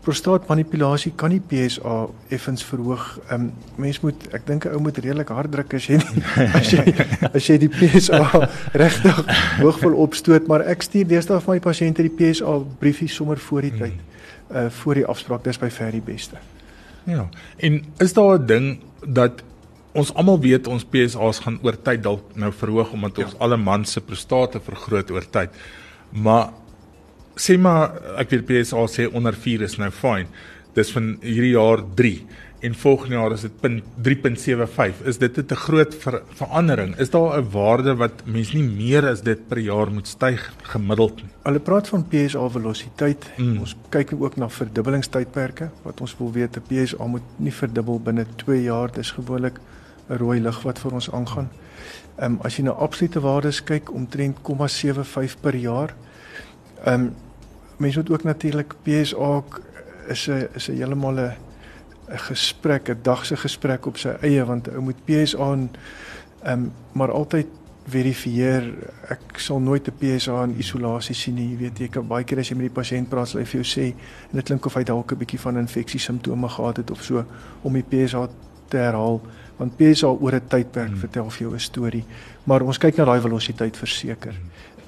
Prostaatmanipulasie 0.00 1.12
kan 1.16 1.34
die 1.34 1.42
PSA 1.44 2.06
effens 2.32 2.64
verhoog. 2.64 3.18
Ehm 3.28 3.48
um, 3.48 3.52
mens 3.76 4.00
moet 4.00 4.28
ek 4.32 4.46
dink 4.46 4.64
'n 4.64 4.72
ou 4.74 4.80
moet 4.80 4.98
redelik 4.98 5.28
hard 5.28 5.52
druk 5.52 5.74
as 5.74 5.86
jy 5.86 5.98
nie, 6.00 6.22
as 6.60 6.70
jy 6.72 6.84
as 7.34 7.46
jy 7.46 7.58
die 7.58 7.68
PSA 7.68 8.48
regtig 8.72 9.20
hoog 9.60 9.80
wil 9.80 9.98
opstoot, 10.06 10.48
maar 10.48 10.64
ek 10.64 10.82
stuur 10.82 11.04
deesdae 11.04 11.40
vir 11.40 11.54
my 11.54 11.60
pasiënte 11.60 12.02
die 12.02 12.16
PSA 12.16 12.58
briefie 12.80 13.08
sommer 13.08 13.38
voor 13.38 13.62
die 13.68 13.76
tyd. 13.76 13.98
Uh 14.48 14.70
voor 14.70 14.94
die 14.94 15.06
afspraak, 15.06 15.44
dis 15.44 15.58
by 15.58 15.70
ver 15.70 15.92
die 15.92 16.02
beste. 16.02 16.40
Ja. 17.04 17.28
En 17.56 17.84
is 17.98 18.12
daar 18.12 18.38
'n 18.38 18.46
ding 18.46 18.80
dat 19.06 19.42
ons 19.92 20.14
almal 20.14 20.40
weet 20.40 20.66
ons 20.66 20.84
PSA's 20.84 21.38
gaan 21.38 21.58
oor 21.62 21.76
tyd 21.82 22.02
dalk 22.02 22.34
nou 22.34 22.52
verhoog 22.52 22.92
omdat 22.92 23.18
ons 23.18 23.32
ja. 23.32 23.38
alle 23.38 23.56
man 23.56 23.84
se 23.84 24.00
prostate 24.00 24.60
vergroot 24.60 25.10
oor 25.10 25.26
tyd. 25.30 25.50
Maar 26.10 26.50
sê 27.40 27.56
maar 27.58 27.96
ek 28.20 28.34
weet 28.34 28.46
PSA 28.48 28.86
sê 28.92 29.08
onder 29.08 29.36
4 29.36 29.62
is 29.62 29.78
nou 29.80 29.90
fyn. 29.90 30.28
Dis 30.76 30.92
van 30.94 31.16
hierdie 31.24 31.56
jaar 31.56 31.82
3 31.96 32.14
en 32.60 32.74
volgende 32.74 33.16
jaar 33.16 33.32
is 33.32 33.40
dit 33.40 33.52
3.75. 33.62 35.06
Is 35.08 35.18
dit 35.18 35.38
'n 35.38 35.54
groot 35.54 35.94
ver, 35.94 36.22
verandering? 36.34 36.96
Is 36.98 37.10
daar 37.10 37.40
'n 37.40 37.50
waarde 37.50 37.96
wat 37.96 38.22
mens 38.24 38.52
nie 38.52 38.62
meer 38.62 39.08
as 39.08 39.22
dit 39.22 39.48
per 39.48 39.58
jaar 39.58 39.90
moet 39.90 40.08
styg 40.08 40.52
gemiddeld 40.62 41.16
nie? 41.16 41.30
Hulle 41.42 41.58
praat 41.58 41.88
van 41.88 42.06
PSA 42.08 42.48
velociteit. 42.48 43.30
Mm. 43.36 43.58
Ons 43.58 43.76
kyk 43.88 44.12
ook 44.18 44.36
na 44.36 44.48
verdubbelingstydperke 44.48 45.70
wat 45.82 46.00
ons 46.00 46.16
wil 46.18 46.32
weet 46.32 46.56
'n 46.56 46.62
PSA 46.68 47.06
moet 47.06 47.22
nie 47.36 47.52
verdubbel 47.52 48.00
binne 48.00 48.26
2 48.36 48.62
jaar. 48.62 48.92
Dis 48.92 49.10
gewoonlik 49.10 49.58
'n 50.08 50.16
rooi 50.16 50.40
lig 50.40 50.62
wat 50.62 50.78
vir 50.78 50.92
ons 50.92 51.10
aangaan. 51.10 51.48
Ehm 52.18 52.32
um, 52.32 52.38
as 52.42 52.56
jy 52.56 52.62
na 52.62 52.70
absolute 52.70 53.20
waardes 53.20 53.64
kyk 53.64 53.92
omtrent 53.92 54.36
0,75 54.42 55.40
per 55.40 55.56
jaar. 55.56 55.94
Ehm 56.84 56.94
um, 56.94 57.14
mense 57.80 57.98
moet 57.98 58.10
ook 58.10 58.22
natuurlik 58.22 58.74
PSA 58.82 59.42
is 60.08 60.28
'n 60.28 60.48
is 60.54 60.68
'n 60.68 60.76
heeltemal 60.76 61.14
'n 61.14 61.32
'n 62.10 62.18
gesprek, 62.18 62.88
'n 62.88 62.98
dag 63.02 63.26
se 63.26 63.36
gesprek 63.36 63.86
op 63.86 63.96
sy 63.96 64.08
eie 64.20 64.44
want 64.44 64.68
ou 64.68 64.80
moet 64.80 65.04
PSA 65.04 65.52
en 65.52 65.70
ehm 66.42 66.52
um, 66.52 66.72
maar 66.92 67.12
altyd 67.12 67.46
verifieer. 67.88 68.74
Ek 69.08 69.38
sal 69.38 69.60
nooit 69.60 69.88
'n 69.88 69.98
PSA 69.98 70.42
in 70.42 70.58
isolasie 70.58 71.14
sien 71.14 71.34
nie. 71.34 71.50
Jy 71.50 71.56
weet 71.56 71.78
jy 71.78 71.88
kan 71.88 72.06
baie 72.06 72.24
keer 72.24 72.38
as 72.38 72.48
jy 72.48 72.56
met 72.56 72.74
die 72.74 72.82
pasiënt 72.82 73.08
praat, 73.08 73.28
sal 73.28 73.40
hy 73.40 73.46
vir 73.46 73.60
jou 73.60 73.68
sê 73.80 73.86
en 74.30 74.36
dit 74.36 74.44
klink 74.44 74.66
of 74.66 74.74
hy 74.74 74.82
dalk 74.82 75.12
'n 75.12 75.18
bietjie 75.18 75.40
van 75.40 75.56
infeksie 75.56 76.00
simptome 76.00 76.48
gehad 76.48 76.76
het 76.76 76.90
of 76.90 77.02
so 77.02 77.24
om 77.62 77.72
die 77.72 77.82
PSA 77.82 78.28
te 78.68 78.76
herhaal 78.76 79.20
want 79.56 79.76
PSA 79.76 80.06
oor 80.06 80.34
'n 80.34 80.48
tydperk 80.48 80.88
hmm. 80.88 80.98
vertel 80.98 81.30
vir 81.30 81.42
jou 81.42 81.54
'n 81.54 81.60
storie, 81.60 82.04
maar 82.44 82.62
ons 82.62 82.78
kyk 82.78 82.96
na 82.96 83.04
daai 83.04 83.20
velositeit 83.20 83.76
verseker. 83.76 84.34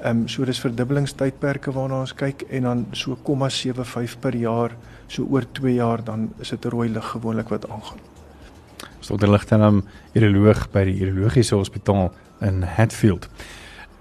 Ehm 0.03 0.23
um, 0.23 0.29
so 0.29 0.45
dis 0.45 0.59
verdubbelingstydperke 0.59 1.71
waarna 1.71 2.01
ons 2.03 2.15
kyk 2.19 2.41
en 2.51 2.65
dan 2.67 2.81
so 2.91 3.15
0,75 3.15 4.17
per 4.21 4.35
jaar, 4.35 4.73
so 5.07 5.27
oor 5.31 5.45
2 5.53 5.75
jaar 5.75 6.03
dan 6.05 6.33
is 6.41 6.51
dit 6.51 6.65
'n 6.65 6.69
rooi 6.69 6.89
lig 6.89 7.07
gewoonlik 7.07 7.49
wat 7.49 7.69
aangaan. 7.71 7.99
Dr. 9.01 9.31
Ligtenham, 9.31 9.85
uroloog 10.13 10.71
by 10.73 10.85
die 10.85 11.01
urologiese 11.01 11.55
hospitaal 11.55 12.13
in 12.41 12.63
Hatfield. 12.63 13.29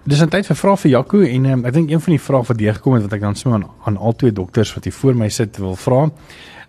Dis 0.03 0.21
'n 0.21 0.29
tyd 0.29 0.45
vir 0.45 0.55
vrae 0.55 0.77
vir 0.77 0.91
Jaco 0.91 1.21
en 1.21 1.45
um, 1.45 1.65
ek 1.65 1.73
dink 1.73 1.91
een 1.91 2.01
van 2.01 2.11
die 2.11 2.21
vrae 2.21 2.43
wat 2.43 2.57
deurgekom 2.57 2.93
het 2.93 3.03
wat 3.03 3.13
ek 3.13 3.21
dan 3.21 3.35
sommer 3.35 3.61
aan 3.61 3.69
aan 3.85 3.97
al 3.97 4.15
twee 4.15 4.31
dokters 4.31 4.73
wat 4.73 4.83
hier 4.83 4.93
voor 4.93 5.15
my 5.15 5.29
sit 5.29 5.57
wil 5.57 5.75
vra. 5.75 6.09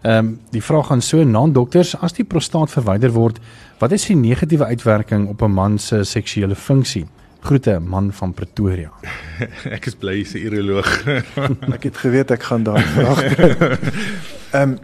Ehm 0.03 0.19
um, 0.19 0.41
die 0.51 0.63
vraag 0.63 0.87
gaan 0.87 1.01
so 1.01 1.25
na 1.25 1.47
dokters 1.49 1.97
as 1.97 2.13
die 2.13 2.25
prostaat 2.25 2.71
verwyder 2.71 3.13
word, 3.13 3.41
wat 3.79 3.93
is 3.93 4.07
die 4.07 4.17
negatiewe 4.17 4.65
uitwerking 4.65 5.29
op 5.29 5.43
'n 5.43 5.51
man 5.51 5.79
se 5.79 6.05
seksuele 6.05 6.55
funksie? 6.55 7.07
Groete 7.43 7.81
man 7.81 8.13
van 8.13 8.33
Pretoria. 8.33 8.93
ek 9.77 9.89
is 9.91 9.97
bly 9.99 10.21
jy's 10.21 10.35
'n 10.39 10.47
uroloog. 10.47 10.91
ek 11.77 11.89
het 11.89 11.97
geweet 11.99 12.31
ek 12.31 12.43
gaan 12.47 12.63
daai 12.63 12.83
vraag. 12.95 13.23
Ehm 14.55 14.63
um, 14.63 14.79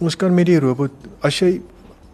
ons 0.00 0.16
kan 0.16 0.34
met 0.34 0.46
die 0.46 0.60
robot 0.62 0.92
as 1.20 1.40
jy 1.42 1.60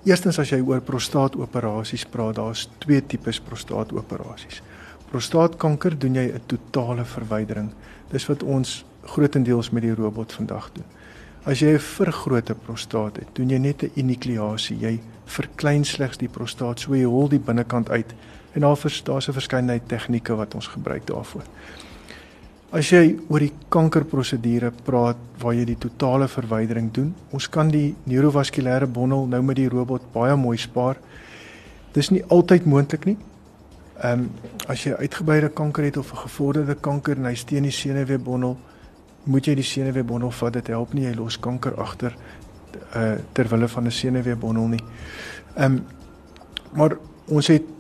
eerstens 0.09 0.39
as 0.39 0.51
jy 0.51 0.59
oor 0.65 0.81
prostaatoperasies 0.81 2.07
praat, 2.11 2.39
daar's 2.41 2.65
twee 2.79 3.03
tipes 3.05 3.39
prostaatoperasies. 3.41 4.63
Prostaatkanker 5.11 5.99
doen 5.99 6.15
jy 6.15 6.33
'n 6.33 6.41
totale 6.47 7.05
verwydering. 7.05 7.71
Dis 8.11 8.27
wat 8.27 8.43
ons 8.43 8.85
grootendeels 9.05 9.71
met 9.71 9.83
die 9.83 9.95
robot 9.95 10.33
vandag 10.33 10.71
doen. 10.73 10.89
As 11.45 11.61
jy 11.61 11.75
'n 11.75 11.79
vergrote 11.79 12.55
prostaat 12.55 13.17
het, 13.17 13.29
doen 13.35 13.51
jy 13.51 13.59
net 13.59 13.83
'n 13.83 13.91
enucleasie. 13.95 14.79
Jy 14.81 15.01
verklein 15.25 15.85
slegs 15.85 16.17
die 16.17 16.29
prostaat, 16.29 16.81
so 16.81 16.95
jy 16.95 17.05
hol 17.05 17.29
die 17.29 17.39
binnekant 17.39 17.91
uit. 17.91 18.15
En 18.57 18.63
daar 18.65 19.01
daar's 19.05 19.29
'n 19.29 19.33
verskeidenheid 19.33 19.89
tegnieke 19.89 20.35
wat 20.35 20.55
ons 20.55 20.67
gebruik 20.67 21.07
daarvoor. 21.07 21.43
As 22.71 22.89
jy 22.91 23.19
oor 23.29 23.39
die 23.39 23.53
kankerprosedure 23.69 24.73
praat 24.85 25.17
waar 25.39 25.55
jy 25.55 25.65
die 25.65 25.79
totale 25.79 26.27
verwydering 26.29 26.89
doen, 26.93 27.15
ons 27.31 27.49
kan 27.49 27.69
die 27.71 27.95
neurovaskulêre 28.11 28.89
bondel 28.91 29.27
nou 29.27 29.43
met 29.43 29.57
die 29.57 29.69
robot 29.69 30.03
baie 30.13 30.35
mooi 30.37 30.57
spaar. 30.59 30.97
Dis 31.93 32.11
nie 32.11 32.25
altyd 32.29 32.67
moontlik 32.67 33.05
nie. 33.05 33.17
Ehm 34.03 34.27
um, 34.27 34.31
as 34.69 34.83
jy 34.85 34.93
uitgebreide 34.93 35.49
kanker 35.49 35.85
het 35.85 35.97
of 35.97 36.13
'n 36.13 36.17
gevorderde 36.17 36.75
kanker 36.75 37.17
en 37.17 37.25
hy 37.25 37.35
steen 37.35 37.63
die 37.63 37.71
senuweebondel, 37.71 38.57
moet 39.25 39.47
jy 39.47 39.55
die 39.55 39.65
senuweebondel 39.65 40.31
vat. 40.31 40.53
Dit 40.53 40.67
help 40.67 40.93
nie 40.93 41.05
jy 41.05 41.15
los 41.15 41.39
kanker 41.39 41.75
agter 41.81 42.17
uh 42.97 43.15
ter 43.33 43.49
wille 43.49 43.69
van 43.69 43.85
'n 43.87 43.91
senuweebondel 43.91 44.67
nie. 44.67 44.85
Ehm 45.57 45.73
um, 45.73 45.87
maar 46.73 46.97
ons 47.29 47.47
het 47.47 47.76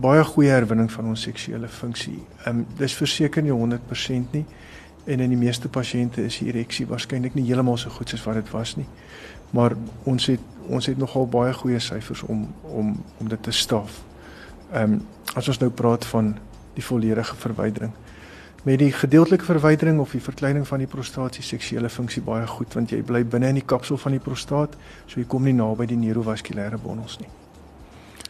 baie 0.00 0.24
goeie 0.24 0.50
herwinning 0.50 0.90
van 0.92 1.10
ons 1.12 1.22
seksuele 1.28 1.68
funksie. 1.68 2.18
Ehm 2.44 2.62
um, 2.62 2.66
dis 2.78 2.94
verseker 2.96 3.42
nie 3.42 3.52
100% 3.52 4.36
nie 4.36 4.44
en 5.04 5.20
in 5.20 5.30
die 5.34 5.38
meeste 5.38 5.68
pasiënte 5.68 6.22
is 6.24 6.38
die 6.38 6.48
ereksie 6.48 6.86
waarskynlik 6.86 7.34
nie 7.34 7.44
heeltemal 7.48 7.76
so 7.76 7.90
goed 7.90 8.08
soos 8.08 8.22
wat 8.24 8.38
dit 8.38 8.50
was 8.50 8.76
nie. 8.76 8.86
Maar 9.50 9.76
ons 10.04 10.26
het 10.26 10.40
ons 10.68 10.86
het 10.86 10.98
nogal 10.98 11.26
baie 11.26 11.52
goeie 11.52 11.80
syfers 11.80 12.22
om 12.22 12.46
om 12.62 12.94
om 13.18 13.28
dit 13.28 13.42
te 13.42 13.52
staf. 13.52 14.02
Ehm 14.72 14.92
um, 14.92 15.02
as 15.34 15.48
ons 15.48 15.58
nou 15.58 15.70
praat 15.70 16.04
van 16.04 16.34
die 16.74 16.84
volledige 16.84 17.36
verwydering 17.36 17.92
met 18.62 18.78
die 18.78 18.92
gedeeltelike 18.92 19.44
verwydering 19.44 20.00
of 20.00 20.10
die 20.10 20.22
verkleining 20.22 20.66
van 20.68 20.78
die 20.78 20.86
prostaat 20.86 21.34
se 21.34 21.42
seksuele 21.42 21.88
funksie 21.90 22.22
baie 22.22 22.46
goed 22.46 22.74
want 22.74 22.92
jy 22.94 23.00
bly 23.02 23.24
binne 23.26 23.48
in 23.50 23.58
die 23.58 23.66
kapsel 23.66 23.98
van 23.98 24.14
die 24.14 24.22
prostaat 24.22 24.76
so 25.06 25.18
jy 25.18 25.26
kom 25.26 25.42
nie 25.42 25.54
naby 25.56 25.88
die 25.90 25.98
neurovaskulêre 25.98 26.78
bondels 26.82 27.18
nie. 27.20 27.30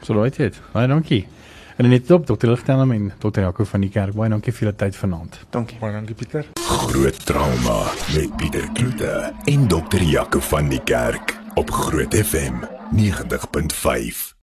So 0.03 0.17
right 0.17 0.37
dit. 0.37 0.57
Baie 0.73 0.89
dankie. 0.89 1.27
En 1.77 1.89
net 1.89 2.11
op 2.11 2.27
Dr. 2.27 2.47
Ligtenham 2.47 2.91
en 2.93 3.13
Dr. 3.19 3.41
Jaco 3.41 3.65
van 3.65 3.81
die 3.81 3.91
kerk. 3.91 4.15
Baie 4.15 4.31
dankie 4.31 4.53
vir 4.53 4.67
julle 4.67 4.77
tyd 4.77 4.97
vanaand. 4.97 5.39
Dankie. 5.51 5.79
Baie 5.81 5.93
dankie 5.93 6.15
Pieter. 6.15 6.51
Groot 6.61 7.25
trauma 7.27 7.79
met 8.15 8.37
Pieter 8.37 8.69
Kloete 8.73 9.33
en 9.45 9.67
Dr. 9.69 10.03
Jaco 10.03 10.41
van 10.53 10.69
die 10.69 10.83
kerk 10.85 11.39
op 11.55 11.71
Groot 11.71 12.15
FM 12.15 12.63
90.5. 12.97 14.33